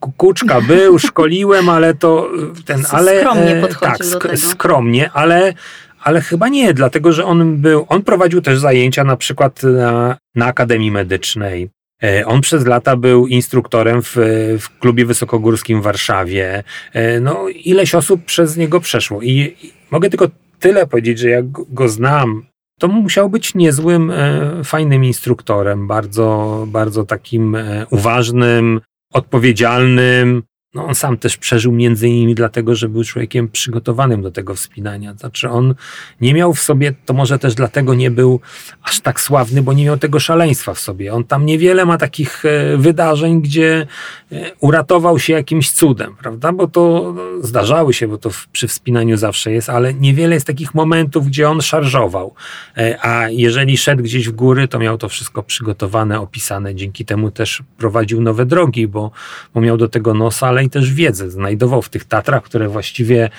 kukuczka 0.00 0.60
był, 0.60 0.98
szkoliłem, 0.98 1.68
ale 1.68 1.94
to 1.94 2.30
ten, 2.64 2.84
ale 2.90 3.20
skromnie 3.20 3.54
podchodził 3.60 4.10
tak, 4.10 4.20
do 4.20 4.28
tego. 4.28 4.36
skromnie, 4.36 5.10
ale 5.12 5.54
ale 6.02 6.20
chyba 6.20 6.48
nie, 6.48 6.74
dlatego 6.74 7.12
że 7.12 7.24
on 7.24 7.56
był, 7.56 7.86
on 7.88 8.02
prowadził 8.02 8.42
też 8.42 8.58
zajęcia 8.58 9.04
na 9.04 9.16
przykład 9.16 9.62
na, 9.62 10.16
na 10.34 10.46
Akademii 10.46 10.90
Medycznej. 10.90 11.70
E, 12.02 12.26
on 12.26 12.40
przez 12.40 12.66
lata 12.66 12.96
był 12.96 13.26
instruktorem 13.26 14.02
w, 14.02 14.16
w 14.60 14.78
klubie 14.78 15.06
wysokogórskim 15.06 15.80
w 15.80 15.84
Warszawie. 15.84 16.64
E, 16.92 17.20
no, 17.20 17.48
ileś 17.48 17.94
osób 17.94 18.24
przez 18.24 18.56
niego 18.56 18.80
przeszło. 18.80 19.22
I, 19.22 19.56
i 19.62 19.72
mogę 19.90 20.10
tylko 20.10 20.28
tyle 20.58 20.86
powiedzieć, 20.86 21.18
że 21.18 21.28
jak 21.28 21.50
go 21.50 21.88
znam, 21.88 22.46
to 22.80 22.88
musiał 22.88 23.30
być 23.30 23.54
niezłym, 23.54 24.10
e, 24.10 24.64
fajnym 24.64 25.04
instruktorem, 25.04 25.86
bardzo, 25.86 26.64
bardzo 26.68 27.04
takim 27.04 27.56
uważnym, 27.90 28.80
odpowiedzialnym, 29.12 30.42
no 30.74 30.86
on 30.86 30.94
sam 30.94 31.18
też 31.18 31.36
przeżył 31.36 31.72
między 31.72 32.08
innymi 32.08 32.34
dlatego, 32.34 32.74
że 32.74 32.88
był 32.88 33.04
człowiekiem 33.04 33.48
przygotowanym 33.48 34.22
do 34.22 34.30
tego 34.30 34.54
wspinania. 34.54 35.14
Znaczy 35.14 35.48
on 35.48 35.74
nie 36.20 36.34
miał 36.34 36.54
w 36.54 36.60
sobie, 36.60 36.94
to 37.04 37.14
może 37.14 37.38
też 37.38 37.54
dlatego 37.54 37.94
nie 37.94 38.10
był 38.10 38.40
aż 38.82 39.00
tak 39.00 39.20
sławny, 39.20 39.62
bo 39.62 39.72
nie 39.72 39.84
miał 39.84 39.98
tego 39.98 40.20
szaleństwa 40.20 40.74
w 40.74 40.80
sobie. 40.80 41.12
On 41.12 41.24
tam 41.24 41.46
niewiele 41.46 41.84
ma 41.84 41.98
takich 41.98 42.44
e, 42.44 42.76
wydarzeń, 42.76 43.42
gdzie 43.42 43.86
e, 44.32 44.50
uratował 44.60 45.18
się 45.18 45.32
jakimś 45.32 45.70
cudem, 45.70 46.16
prawda? 46.16 46.52
Bo 46.52 46.68
to 46.68 47.12
no, 47.16 47.46
zdarzały 47.46 47.94
się, 47.94 48.08
bo 48.08 48.18
to 48.18 48.30
przy 48.52 48.68
wspinaniu 48.68 49.16
zawsze 49.16 49.52
jest, 49.52 49.70
ale 49.70 49.94
niewiele 49.94 50.34
jest 50.34 50.46
takich 50.46 50.74
momentów, 50.74 51.26
gdzie 51.26 51.50
on 51.50 51.60
szarżował. 51.60 52.34
E, 52.76 53.06
a 53.06 53.28
jeżeli 53.28 53.76
szedł 53.76 54.02
gdzieś 54.02 54.28
w 54.28 54.32
góry, 54.32 54.68
to 54.68 54.78
miał 54.78 54.98
to 54.98 55.08
wszystko 55.08 55.42
przygotowane, 55.42 56.20
opisane. 56.20 56.74
Dzięki 56.74 57.04
temu 57.04 57.30
też 57.30 57.62
prowadził 57.78 58.22
nowe 58.22 58.46
drogi, 58.46 58.88
bo, 58.88 59.10
bo 59.54 59.60
miał 59.60 59.76
do 59.76 59.88
tego 59.88 60.14
nosa, 60.14 60.46
ale 60.46 60.61
i 60.62 60.70
też 60.70 60.92
wiedzę 60.92 61.30
znajdował 61.30 61.82
w 61.82 61.88
tych 61.88 62.04
Tatrach, 62.04 62.42
które 62.42 62.68
właściwie 62.68 63.30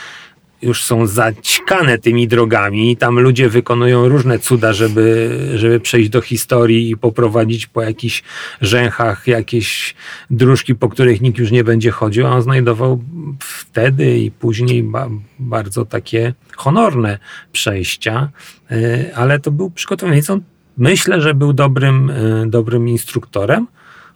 już 0.63 0.83
są 0.83 1.07
zaćkane 1.07 1.97
tymi 1.97 2.27
drogami 2.27 2.91
i 2.91 2.97
tam 2.97 3.19
ludzie 3.19 3.49
wykonują 3.49 4.09
różne 4.09 4.39
cuda, 4.39 4.73
żeby, 4.73 5.39
żeby 5.55 5.79
przejść 5.79 6.09
do 6.09 6.21
historii 6.21 6.89
i 6.89 6.97
poprowadzić 6.97 7.67
po 7.67 7.81
jakichś 7.81 8.23
rzęchach 8.61 9.27
jakieś 9.27 9.95
dróżki, 10.29 10.75
po 10.75 10.89
których 10.89 11.21
nikt 11.21 11.39
już 11.39 11.51
nie 11.51 11.63
będzie 11.63 11.91
chodził, 11.91 12.27
a 12.27 12.29
on 12.29 12.41
znajdował 12.41 13.03
wtedy 13.39 14.17
i 14.17 14.31
później 14.31 14.83
ba, 14.83 15.09
bardzo 15.39 15.85
takie 15.85 16.33
honorne 16.55 17.19
przejścia, 17.51 18.29
e, 18.71 19.15
ale 19.15 19.39
to 19.39 19.51
był 19.51 19.71
przygotowany. 19.71 20.15
Więc 20.15 20.29
on 20.29 20.41
myślę, 20.77 21.21
że 21.21 21.33
był 21.33 21.53
dobrym, 21.53 22.09
e, 22.09 22.45
dobrym 22.47 22.89
instruktorem, 22.89 23.67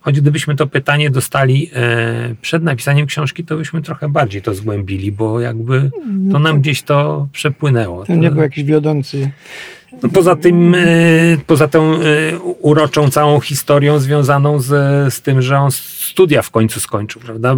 Choć 0.08 0.22
gdybyśmy 0.22 0.56
to 0.56 0.67
pytanie 0.67 1.10
dostali 1.10 1.70
e, 1.74 2.36
przed 2.41 2.63
napisaniem 2.63 3.08
książki, 3.08 3.43
to 3.43 3.58
byśmy 3.58 3.82
trochę 3.82 4.10
bardziej 4.10 4.41
to 4.41 4.54
zgłębili, 4.54 5.12
bo 5.12 5.39
jakby 5.39 5.91
to 6.32 6.39
nam 6.39 6.62
gdzieś 6.62 6.84
to 6.84 7.28
przepłynęło. 7.32 8.06
To 8.06 8.15
nie 8.15 8.32
był 8.32 8.41
jakiś 8.41 8.63
wiodący. 8.63 9.32
No 10.04 10.10
poza 10.10 10.36
tym, 10.36 10.76
e, 10.76 10.80
poza 11.48 11.67
tą 11.67 11.93
e, 11.93 12.00
uroczą 12.39 13.10
całą 13.10 13.39
historią 13.39 14.00
związaną 14.00 14.60
z, 14.60 14.67
z 15.13 15.22
tym, 15.22 15.41
że 15.41 15.60
on 15.60 15.72
studia 15.72 16.41
w 16.41 16.52
końcu 16.52 16.80
skończył, 16.80 17.22
prawda? 17.22 17.56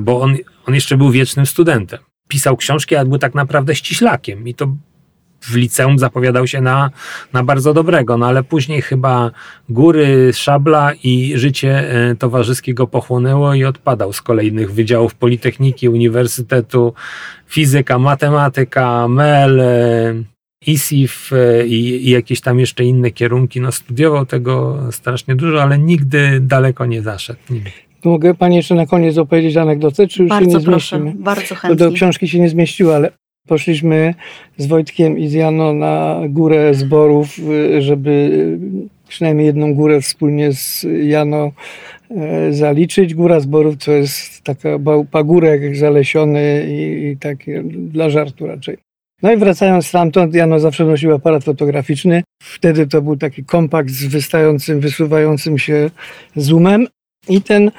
Bo 0.00 0.20
on, 0.20 0.36
on 0.66 0.74
jeszcze 0.74 0.96
był 0.96 1.10
wiecznym 1.10 1.46
studentem. 1.46 1.98
Pisał 2.28 2.56
książki, 2.56 2.96
ale 2.96 3.08
był 3.08 3.18
tak 3.18 3.34
naprawdę 3.34 3.74
ściślakiem 3.74 4.48
i 4.48 4.54
to 4.54 4.76
w 5.46 5.56
liceum 5.56 5.98
zapowiadał 5.98 6.46
się 6.46 6.60
na, 6.60 6.90
na 7.32 7.44
bardzo 7.44 7.74
dobrego, 7.74 8.16
no 8.16 8.26
ale 8.26 8.42
później 8.42 8.82
chyba 8.82 9.30
góry, 9.68 10.32
szabla 10.32 10.92
i 11.04 11.32
życie 11.36 11.90
e, 11.90 12.14
towarzyskie 12.14 12.74
go 12.74 12.86
pochłonęło 12.86 13.54
i 13.54 13.64
odpadał 13.64 14.12
z 14.12 14.22
kolejnych 14.22 14.72
wydziałów 14.72 15.14
Politechniki, 15.14 15.88
Uniwersytetu, 15.88 16.94
fizyka, 17.46 17.98
matematyka, 17.98 19.08
MEL, 19.08 19.60
e, 19.60 20.14
ISIF 20.66 21.30
e, 21.32 21.66
i, 21.66 22.08
i, 22.08 22.10
jakieś 22.10 22.40
tam 22.40 22.60
jeszcze 22.60 22.84
inne 22.84 23.10
kierunki. 23.10 23.60
No 23.60 23.72
studiował 23.72 24.26
tego 24.26 24.78
strasznie 24.90 25.34
dużo, 25.34 25.62
ale 25.62 25.78
nigdy 25.78 26.40
daleko 26.40 26.86
nie 26.86 27.02
zaszedł. 27.02 27.40
Nigdy. 27.50 27.70
Mogę 28.04 28.34
Pani 28.34 28.56
jeszcze 28.56 28.74
na 28.74 28.86
koniec 28.86 29.18
opowiedzieć 29.18 29.56
anegdotę, 29.56 30.08
czy 30.08 30.22
już 30.22 30.30
bardzo 30.30 30.50
się 30.50 30.58
nie 30.58 30.64
proszę, 30.64 30.98
zmieścimy? 30.98 31.24
Bardzo 31.24 31.54
chętnie. 31.54 31.76
Do 31.86 31.92
książki 31.92 32.28
się 32.28 32.40
nie 32.40 32.48
zmieściła, 32.48 32.96
ale 32.96 33.10
Poszliśmy 33.46 34.14
z 34.56 34.66
Wojtkiem 34.66 35.18
i 35.18 35.28
z 35.28 35.32
Jano 35.32 35.72
na 35.72 36.20
górę 36.28 36.74
zborów, 36.74 37.38
y, 37.38 37.82
żeby 37.82 38.30
przynajmniej 39.08 39.46
jedną 39.46 39.74
górę 39.74 40.00
wspólnie 40.00 40.52
z 40.52 40.86
Jano 41.02 41.52
e, 42.10 42.52
zaliczyć. 42.52 43.14
Góra 43.14 43.40
zborów 43.40 43.76
to 43.84 43.92
jest 43.92 44.42
taka 44.42 44.68
pagórek 45.10 45.76
zalesiony 45.76 46.66
i, 46.68 47.06
i 47.06 47.16
takie 47.16 47.62
dla 47.62 48.10
żartu 48.10 48.46
raczej. 48.46 48.76
No 49.22 49.32
i 49.32 49.36
wracając 49.36 49.86
stamtąd, 49.86 50.34
Jano 50.34 50.60
zawsze 50.60 50.84
nosił 50.84 51.14
aparat 51.14 51.44
fotograficzny. 51.44 52.22
Wtedy 52.42 52.86
to 52.86 53.02
był 53.02 53.16
taki 53.16 53.44
kompakt 53.44 53.90
z 53.90 54.06
wystającym, 54.06 54.80
wysuwającym 54.80 55.58
się 55.58 55.90
zoomem 56.36 56.86
i 57.28 57.42
ten 57.42 57.70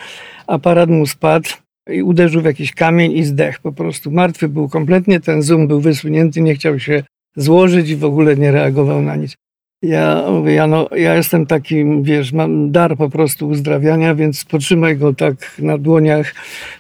aparat 0.47 0.89
mu 0.89 1.05
spadł 1.05 1.49
i 1.89 2.01
uderzył 2.01 2.41
w 2.41 2.45
jakiś 2.45 2.73
kamień 2.73 3.11
i 3.11 3.23
zdech 3.23 3.59
po 3.59 3.71
prostu. 3.71 4.11
Martwy 4.11 4.49
był 4.49 4.69
kompletnie, 4.69 5.19
ten 5.19 5.41
zoom 5.41 5.67
był 5.67 5.81
wysunięty, 5.81 6.41
nie 6.41 6.55
chciał 6.55 6.79
się 6.79 7.03
złożyć 7.35 7.89
i 7.89 7.95
w 7.95 8.05
ogóle 8.05 8.35
nie 8.35 8.51
reagował 8.51 9.01
na 9.01 9.15
nic. 9.15 9.35
Ja 9.81 10.25
mówię, 10.29 10.53
ja, 10.53 10.67
no, 10.67 10.89
ja 10.95 11.15
jestem 11.15 11.45
takim, 11.45 12.03
wiesz, 12.03 12.33
mam 12.33 12.71
dar 12.71 12.97
po 12.97 13.09
prostu 13.09 13.47
uzdrawiania, 13.47 14.15
więc 14.15 14.45
potrzymaj 14.45 14.97
go 14.97 15.13
tak 15.13 15.55
na 15.59 15.77
dłoniach, 15.77 16.33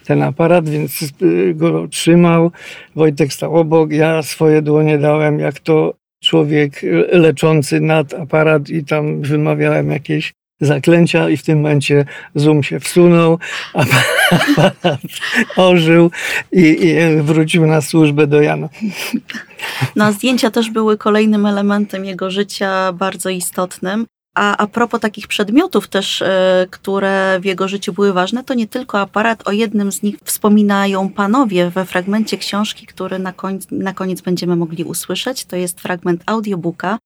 ten 0.05 0.21
aparat, 0.23 0.69
więc 0.69 1.13
y, 1.21 1.53
go 1.53 1.87
trzymał. 1.87 2.51
Wojtek 2.95 3.33
stał 3.33 3.55
obok, 3.55 3.91
ja 3.91 4.23
swoje 4.23 4.61
dłonie 4.61 4.97
dałem, 4.97 5.39
jak 5.39 5.59
to 5.59 5.93
człowiek 6.23 6.81
leczący 7.11 7.79
nad 7.79 8.13
aparat 8.13 8.69
i 8.69 8.83
tam 8.83 9.21
wymawiałem 9.21 9.91
jakieś 9.91 10.33
zaklęcia 10.61 11.29
i 11.29 11.37
w 11.37 11.43
tym 11.43 11.57
momencie 11.57 12.05
Zoom 12.35 12.63
się 12.63 12.79
wsunął, 12.79 13.39
aparat 13.73 15.09
ożył 15.55 16.11
i, 16.51 16.61
i, 16.61 17.21
wrócił 17.21 17.67
na 17.67 17.81
służbę 17.81 18.27
do 18.27 18.41
Jana. 18.41 18.69
No, 19.95 20.11
zdjęcia 20.11 20.51
też 20.51 20.69
były 20.69 20.97
kolejnym 20.97 21.45
elementem 21.45 22.05
jego 22.05 22.31
życia 22.31 22.93
bardzo 22.93 23.29
istotnym. 23.29 24.05
A 24.35 24.57
a 24.57 24.67
propos 24.67 25.01
takich 25.01 25.27
przedmiotów 25.27 25.87
też, 25.87 26.21
e, 26.21 26.67
które 26.69 27.39
w 27.41 27.45
jego 27.45 27.67
życiu 27.67 27.93
były 27.93 28.13
ważne, 28.13 28.43
to 28.43 28.53
nie 28.53 28.67
tylko 28.67 28.99
aparat, 28.99 29.47
o 29.47 29.51
jednym 29.51 29.91
z 29.91 30.03
nich 30.03 30.15
wspominają 30.23 31.09
panowie 31.09 31.69
we 31.69 31.85
fragmencie 31.85 32.37
książki, 32.37 32.85
który 32.85 33.19
na 33.19 33.33
koniec, 33.33 33.67
na 33.71 33.93
koniec 33.93 34.21
będziemy 34.21 34.55
mogli 34.55 34.83
usłyszeć. 34.83 35.45
To 35.45 35.55
jest 35.55 35.81
fragment 35.81 36.23
audiobooka 36.25 36.97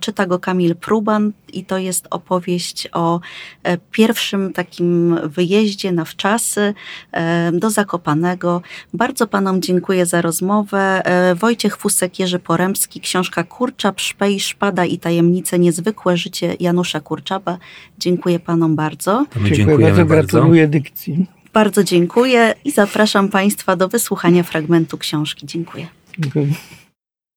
Czyta 0.00 0.26
go 0.26 0.38
Kamil 0.38 0.76
Pruban 0.76 1.32
i 1.52 1.64
to 1.64 1.78
jest 1.78 2.06
opowieść 2.10 2.88
o 2.92 3.20
e, 3.62 3.78
pierwszym 3.78 4.52
takim 4.52 5.18
wyjeździe 5.24 5.92
na 5.92 6.04
wczasy 6.04 6.74
e, 7.12 7.52
do 7.52 7.70
Zakopanego. 7.70 8.62
Bardzo 8.94 9.26
panom 9.26 9.62
dziękuję 9.62 10.06
za 10.06 10.22
rozmowę. 10.22 11.02
E, 11.04 11.34
Wojciech 11.34 11.76
Fusek, 11.76 12.18
Jerzy 12.18 12.38
Poremski, 12.38 13.00
książka 13.00 13.44
Kurczab, 13.44 14.00
Szpej, 14.00 14.40
Szpada 14.40 14.84
i 14.84 14.98
tajemnice 14.98 15.58
niezwykłe 15.58 16.16
życie 16.16 16.56
Janusza 16.60 17.00
Kurczaba. 17.00 17.58
Dziękuję 17.98 18.40
panom 18.40 18.76
bardzo. 18.76 19.26
Dziękuję 19.52 19.78
bardzo, 19.78 20.04
gratuluję 20.04 20.68
dykcji. 20.68 21.26
Bardzo 21.52 21.84
dziękuję 21.84 22.54
i 22.64 22.70
zapraszam 22.70 23.28
Państwa 23.28 23.76
do 23.76 23.88
wysłuchania 23.88 24.42
fragmentu 24.42 24.98
książki. 24.98 25.46
Dziękuję. 25.46 25.86
Dziękuję. 26.18 26.46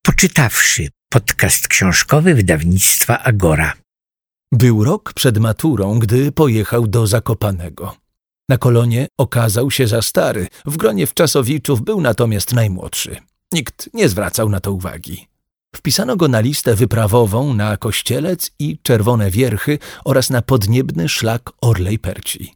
Poczytawszy 0.03 0.87
Podcast 1.13 1.67
książkowy 1.67 2.35
wydawnictwa 2.35 3.23
Agora. 3.23 3.73
Był 4.51 4.83
rok 4.83 5.13
przed 5.13 5.37
maturą, 5.37 5.99
gdy 5.99 6.31
pojechał 6.31 6.87
do 6.87 7.07
Zakopanego. 7.07 7.95
Na 8.49 8.57
kolonie 8.57 9.07
okazał 9.17 9.71
się 9.71 9.87
za 9.87 10.01
stary, 10.01 10.47
w 10.65 10.77
gronie 10.77 11.07
wczasowiczów 11.07 11.81
był 11.81 12.01
natomiast 12.01 12.53
najmłodszy. 12.53 13.17
Nikt 13.51 13.89
nie 13.93 14.09
zwracał 14.09 14.49
na 14.49 14.59
to 14.59 14.71
uwagi. 14.71 15.27
Wpisano 15.75 16.15
go 16.15 16.27
na 16.27 16.39
listę 16.39 16.75
wyprawową 16.75 17.53
na 17.53 17.77
Kościelec 17.77 18.51
i 18.59 18.79
Czerwone 18.83 19.31
Wierchy 19.31 19.79
oraz 20.05 20.29
na 20.29 20.41
podniebny 20.41 21.09
szlak 21.09 21.51
Orlej 21.61 21.99
Perci. 21.99 22.53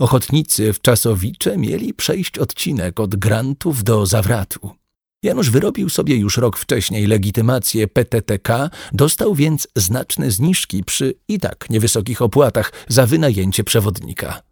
Ochotnicy 0.00 0.72
w 0.72 0.80
Czasowicze 0.80 1.58
mieli 1.58 1.94
przejść 1.94 2.38
odcinek 2.38 3.00
od 3.00 3.16
Grantów 3.16 3.84
do 3.84 4.06
Zawratu. 4.06 4.81
Janusz 5.22 5.50
wyrobił 5.50 5.88
sobie 5.88 6.16
już 6.16 6.36
rok 6.36 6.56
wcześniej 6.56 7.06
legitymację 7.06 7.88
PTTK, 7.88 8.70
dostał 8.92 9.34
więc 9.34 9.68
znaczne 9.76 10.30
zniżki 10.30 10.84
przy 10.84 11.14
i 11.28 11.38
tak 11.38 11.70
niewysokich 11.70 12.22
opłatach 12.22 12.72
za 12.88 13.06
wynajęcie 13.06 13.64
przewodnika. 13.64 14.42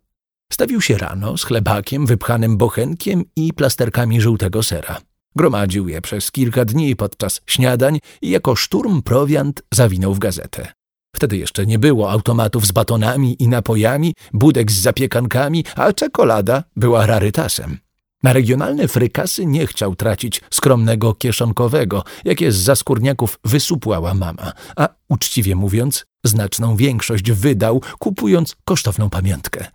Stawił 0.53 0.81
się 0.81 0.99
rano 0.99 1.39
z 1.39 1.45
chlebakiem, 1.45 2.07
wypchanym 2.07 2.57
bochenkiem 2.57 3.25
i 3.37 3.53
plasterkami 3.53 4.21
żółtego 4.21 4.63
sera. 4.63 5.01
Gromadził 5.37 5.89
je 5.89 6.01
przez 6.01 6.31
kilka 6.31 6.65
dni 6.65 6.97
podczas 6.97 7.41
śniadań 7.47 7.99
i 8.23 8.31
jako 8.31 8.57
szturm 8.57 9.03
prowiant 9.03 9.63
zawinął 9.75 10.15
w 10.15 10.19
gazetę. 10.19 10.73
Wtedy 11.17 11.37
jeszcze 11.37 11.67
nie 11.67 11.79
było 11.79 12.11
automatów 12.11 12.67
z 12.67 12.73
batonami 12.73 13.43
i 13.43 13.49
napojami, 13.49 14.15
budek 14.33 14.73
z 14.73 14.81
zapiekankami, 14.81 15.65
a 15.77 15.93
czekolada 15.93 16.65
była 16.77 17.07
rarytasem. 17.07 17.79
Na 18.23 18.33
regionalne 18.33 18.89
frykasy 18.89 19.47
nie 19.47 19.67
chciał 19.67 19.97
tracić 19.97 20.41
skromnego 20.51 21.15
kieszonkowego, 21.15 22.05
jakie 22.25 22.53
z 22.53 22.57
zaskórniaków 22.57 23.39
wysupłała 23.45 24.15
mama, 24.15 24.53
a 24.77 24.89
uczciwie 25.09 25.57
mówiąc, 25.57 26.07
znaczną 26.25 26.77
większość 26.77 27.33
wydał, 27.33 27.83
kupując 27.99 28.57
kosztowną 28.65 29.11
pamiątkę. 29.11 29.67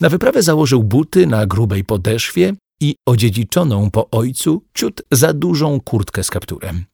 Na 0.00 0.08
wyprawę 0.08 0.42
założył 0.42 0.84
buty 0.84 1.26
na 1.26 1.46
grubej 1.46 1.84
podeszwie 1.84 2.52
i 2.80 2.94
odziedziczoną 3.06 3.90
po 3.90 4.10
ojcu 4.10 4.62
ciut 4.74 5.02
za 5.12 5.32
dużą 5.32 5.80
kurtkę 5.80 6.24
z 6.24 6.30
kapturem. 6.30 6.84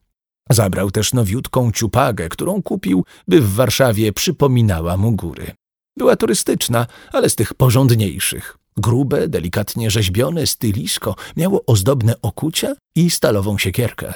Zabrał 0.51 0.91
też 0.91 1.13
nowiutką 1.13 1.73
ciupagę, 1.73 2.29
którą 2.29 2.63
kupił, 2.63 3.05
by 3.29 3.41
w 3.41 3.55
Warszawie 3.55 4.13
przypominała 4.13 4.97
mu 4.97 5.13
góry. 5.13 5.51
Była 5.97 6.17
turystyczna, 6.17 6.87
ale 7.13 7.31
z 7.31 7.35
tych 7.35 7.55
porządniejszych. 7.55 8.59
Grube, 8.77 9.29
delikatnie 9.29 9.91
rzeźbione 9.91 10.47
stylisko 10.47 11.15
miało 11.37 11.63
ozdobne 11.67 12.15
okucia 12.23 12.75
i 12.97 13.11
stalową 13.11 13.59
siekierkę. 13.59 14.15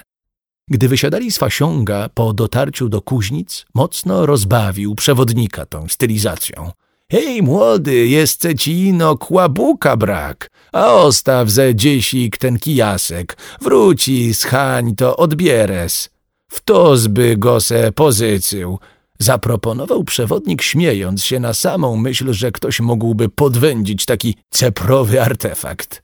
Gdy 0.70 0.88
wysiadali 0.88 1.32
z 1.32 1.38
Fasiąga 1.38 2.08
po 2.14 2.32
dotarciu 2.32 2.88
do 2.88 3.02
Kuźnic, 3.02 3.66
mocno 3.74 4.26
rozbawił 4.26 4.94
przewodnika 4.94 5.66
tą 5.66 5.88
stylizacją. 5.88 6.70
Hej, 7.12 7.42
młody, 7.42 8.06
jest 8.06 8.48
ci 8.58 8.86
ino 8.86 9.16
kłabuka 9.16 9.96
brak, 9.96 10.50
a 10.72 10.92
ostaw 10.92 11.48
ze 11.50 11.74
dziesik 11.74 12.38
ten 12.38 12.58
kijasek, 12.58 13.36
wróci, 13.60 14.34
schań 14.34 14.94
to 14.94 15.16
odbieres. 15.16 16.10
W 16.50 16.60
to 16.60 16.96
zby 16.96 17.36
go 17.36 17.60
se 17.60 17.92
pozycył, 17.92 18.78
zaproponował 19.18 20.04
przewodnik, 20.04 20.62
śmiejąc 20.62 21.24
się 21.24 21.40
na 21.40 21.54
samą 21.54 21.96
myśl, 21.96 22.32
że 22.32 22.52
ktoś 22.52 22.80
mógłby 22.80 23.28
podwędzić 23.28 24.04
taki 24.04 24.34
ceprowy 24.50 25.22
artefakt. 25.22 26.02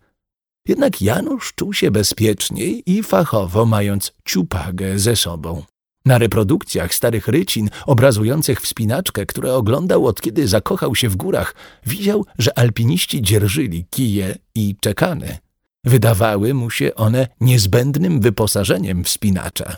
Jednak 0.69 1.03
Janusz 1.03 1.53
czuł 1.55 1.73
się 1.73 1.91
bezpieczniej 1.91 2.83
i 2.87 3.03
fachowo, 3.03 3.67
mając 3.67 4.13
ciupagę 4.25 4.99
ze 4.99 5.17
sobą. 5.17 5.63
Na 6.05 6.19
reprodukcjach 6.19 6.95
starych 6.95 7.29
rycin 7.29 7.71
obrazujących 7.87 8.61
wspinaczkę, 8.61 9.27
które 9.27 9.55
oglądał 9.55 10.07
od 10.07 10.21
kiedy 10.21 10.49
zakochał 10.49 10.95
się 10.95 11.09
w 11.09 11.17
górach, 11.17 11.55
widział, 11.87 12.27
że 12.39 12.59
alpiniści 12.59 13.23
dzierżyli 13.23 13.87
kije 13.91 14.37
i 14.55 14.77
czekany. 14.81 15.39
Wydawały 15.85 16.55
mu 16.55 16.71
się 16.71 16.95
one 16.95 17.29
niezbędnym 17.41 18.21
wyposażeniem 18.21 19.05
wspinacza. 19.05 19.77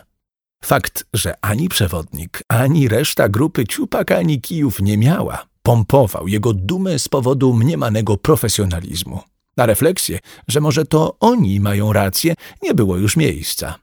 Fakt, 0.63 1.05
że 1.13 1.33
ani 1.41 1.69
przewodnik, 1.69 2.41
ani 2.47 2.87
reszta 2.87 3.29
grupy 3.29 3.65
ciupak 3.65 4.11
ani 4.11 4.41
kijów 4.41 4.81
nie 4.81 4.97
miała, 4.97 5.45
pompował 5.63 6.27
jego 6.27 6.53
dumę 6.53 6.99
z 6.99 7.09
powodu 7.09 7.53
mniemanego 7.53 8.17
profesjonalizmu. 8.17 9.19
Na 9.57 9.65
refleksję, 9.65 10.19
że 10.47 10.61
może 10.61 10.85
to 10.85 11.17
oni 11.19 11.59
mają 11.59 11.93
rację, 11.93 12.35
nie 12.61 12.73
było 12.73 12.97
już 12.97 13.17
miejsca. 13.17 13.75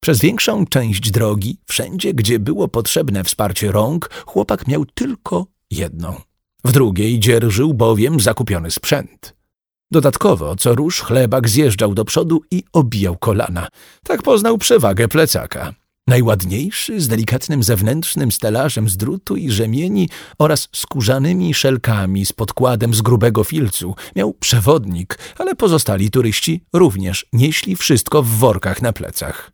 Przez 0.00 0.20
większą 0.20 0.66
część 0.66 1.10
drogi, 1.10 1.58
wszędzie, 1.66 2.14
gdzie 2.14 2.38
było 2.38 2.68
potrzebne 2.68 3.24
wsparcie 3.24 3.72
rąk, 3.72 4.10
chłopak 4.26 4.66
miał 4.66 4.86
tylko 4.86 5.46
jedną. 5.70 6.20
W 6.64 6.72
drugiej 6.72 7.20
dzierżył 7.20 7.74
bowiem 7.74 8.20
zakupiony 8.20 8.70
sprzęt. 8.70 9.36
Dodatkowo 9.90 10.56
co 10.56 10.74
rusz 10.74 11.00
chlebak 11.00 11.48
zjeżdżał 11.48 11.94
do 11.94 12.04
przodu 12.04 12.42
i 12.50 12.64
obijał 12.72 13.16
kolana. 13.16 13.68
Tak 14.04 14.22
poznał 14.22 14.58
przewagę 14.58 15.08
plecaka. 15.08 15.74
Najładniejszy, 16.08 17.00
z 17.00 17.08
delikatnym 17.08 17.62
zewnętrznym 17.62 18.32
stelażem 18.32 18.88
z 18.88 18.96
drutu 18.96 19.36
i 19.36 19.50
rzemieni 19.50 20.08
oraz 20.38 20.68
skórzanymi 20.72 21.54
szelkami 21.54 22.26
z 22.26 22.32
podkładem 22.32 22.94
z 22.94 23.02
grubego 23.02 23.44
filcu 23.44 23.94
miał 24.16 24.32
przewodnik, 24.34 25.18
ale 25.38 25.54
pozostali 25.54 26.10
turyści 26.10 26.64
również 26.72 27.26
nieśli 27.32 27.76
wszystko 27.76 28.22
w 28.22 28.28
workach 28.28 28.82
na 28.82 28.92
plecach. 28.92 29.52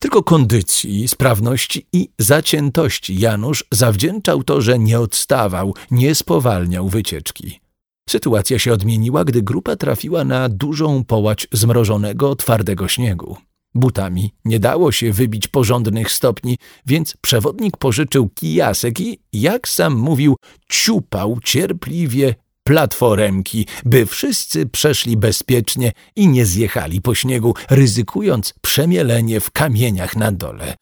Tylko 0.00 0.22
kondycji, 0.22 1.08
sprawności 1.08 1.86
i 1.92 2.08
zaciętości 2.18 3.18
Janusz 3.18 3.64
zawdzięczał 3.72 4.44
to, 4.44 4.60
że 4.60 4.78
nie 4.78 5.00
odstawał, 5.00 5.74
nie 5.90 6.14
spowalniał 6.14 6.88
wycieczki. 6.88 7.60
Sytuacja 8.08 8.58
się 8.58 8.72
odmieniła, 8.72 9.24
gdy 9.24 9.42
grupa 9.42 9.76
trafiła 9.76 10.24
na 10.24 10.48
dużą 10.48 11.04
połać 11.04 11.48
zmrożonego, 11.52 12.36
twardego 12.36 12.88
śniegu. 12.88 13.36
Butami 13.74 14.34
nie 14.44 14.60
dało 14.60 14.92
się 14.92 15.12
wybić 15.12 15.48
porządnych 15.48 16.12
stopni, 16.12 16.58
więc 16.86 17.16
przewodnik 17.20 17.76
pożyczył 17.76 18.28
kijasek 18.28 19.00
i, 19.00 19.18
jak 19.32 19.68
sam 19.68 19.94
mówił, 19.94 20.36
ciupał 20.68 21.38
cierpliwie 21.44 22.34
platforemki, 22.62 23.66
by 23.84 24.06
wszyscy 24.06 24.66
przeszli 24.66 25.16
bezpiecznie 25.16 25.92
i 26.16 26.28
nie 26.28 26.46
zjechali 26.46 27.00
po 27.00 27.14
śniegu, 27.14 27.54
ryzykując 27.70 28.54
przemielenie 28.60 29.40
w 29.40 29.50
kamieniach 29.50 30.16
na 30.16 30.32
dole. 30.32 30.74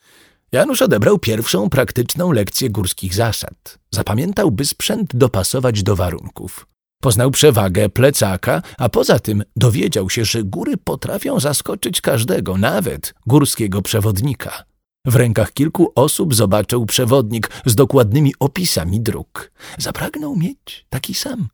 Janusz 0.52 0.82
odebrał 0.82 1.18
pierwszą 1.18 1.70
praktyczną 1.70 2.32
lekcję 2.32 2.70
górskich 2.70 3.14
zasad. 3.14 3.78
Zapamiętał, 3.90 4.50
by 4.50 4.64
sprzęt 4.64 5.16
dopasować 5.16 5.82
do 5.82 5.96
warunków. 5.96 6.66
Poznał 7.02 7.30
przewagę 7.30 7.88
plecaka, 7.88 8.62
a 8.78 8.88
poza 8.88 9.18
tym 9.18 9.42
dowiedział 9.56 10.10
się, 10.10 10.24
że 10.24 10.42
góry 10.42 10.76
potrafią 10.76 11.40
zaskoczyć 11.40 12.00
każdego, 12.00 12.58
nawet 12.58 13.14
górskiego 13.26 13.82
przewodnika. 13.82 14.64
W 15.06 15.16
rękach 15.16 15.52
kilku 15.52 15.92
osób 15.94 16.34
zobaczył 16.34 16.86
przewodnik 16.86 17.50
z 17.66 17.74
dokładnymi 17.74 18.34
opisami 18.40 19.00
dróg. 19.00 19.52
Zapragnął 19.78 20.36
mieć 20.36 20.86
taki 20.88 21.14
sam. 21.14 21.48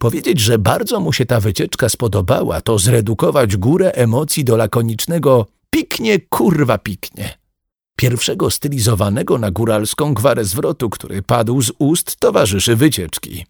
Powiedzieć, 0.00 0.40
że 0.40 0.58
bardzo 0.58 1.00
mu 1.00 1.12
się 1.12 1.26
ta 1.26 1.40
wycieczka 1.40 1.88
spodobała, 1.88 2.60
to 2.60 2.78
zredukować 2.78 3.56
górę 3.56 3.92
emocji 3.92 4.44
do 4.44 4.56
lakonicznego 4.56 5.46
piknie, 5.70 6.18
kurwa 6.18 6.78
piknie. 6.78 7.38
Pierwszego 7.96 8.50
stylizowanego 8.50 9.38
na 9.38 9.50
góralską 9.50 10.14
gwarę 10.14 10.44
zwrotu, 10.44 10.90
który 10.90 11.22
padł 11.22 11.62
z 11.62 11.72
ust 11.78 12.16
towarzyszy 12.16 12.76
wycieczki. 12.76 13.44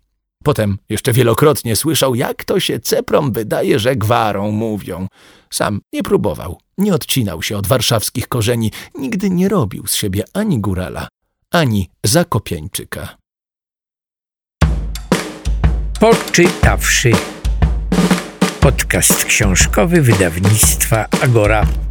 Potem 0.45 0.79
jeszcze 0.89 1.13
wielokrotnie 1.13 1.77
słyszał, 1.77 2.15
jak 2.15 2.45
to 2.45 2.61
się 2.61 2.81
ceprom 2.81 3.33
wydaje, 3.33 3.79
że 3.79 3.97
gwarą 3.97 4.51
mówią. 4.51 5.07
Sam 5.51 5.81
nie 5.93 6.03
próbował, 6.03 6.61
nie 6.79 6.95
odcinał 6.95 7.43
się 7.43 7.57
od 7.57 7.67
warszawskich 7.67 8.29
korzeni, 8.29 8.73
nigdy 8.95 9.31
nie 9.31 9.49
robił 9.49 9.87
z 9.87 9.95
siebie 9.95 10.25
ani 10.35 10.61
górala, 10.61 11.09
ani 11.53 11.91
zakopieńczyka. 12.05 13.17
Poczytawszy. 16.01 17.13
Podcast 18.61 19.25
książkowy 19.25 20.03
wydawnictwa 20.03 21.07
Agora. 21.23 21.88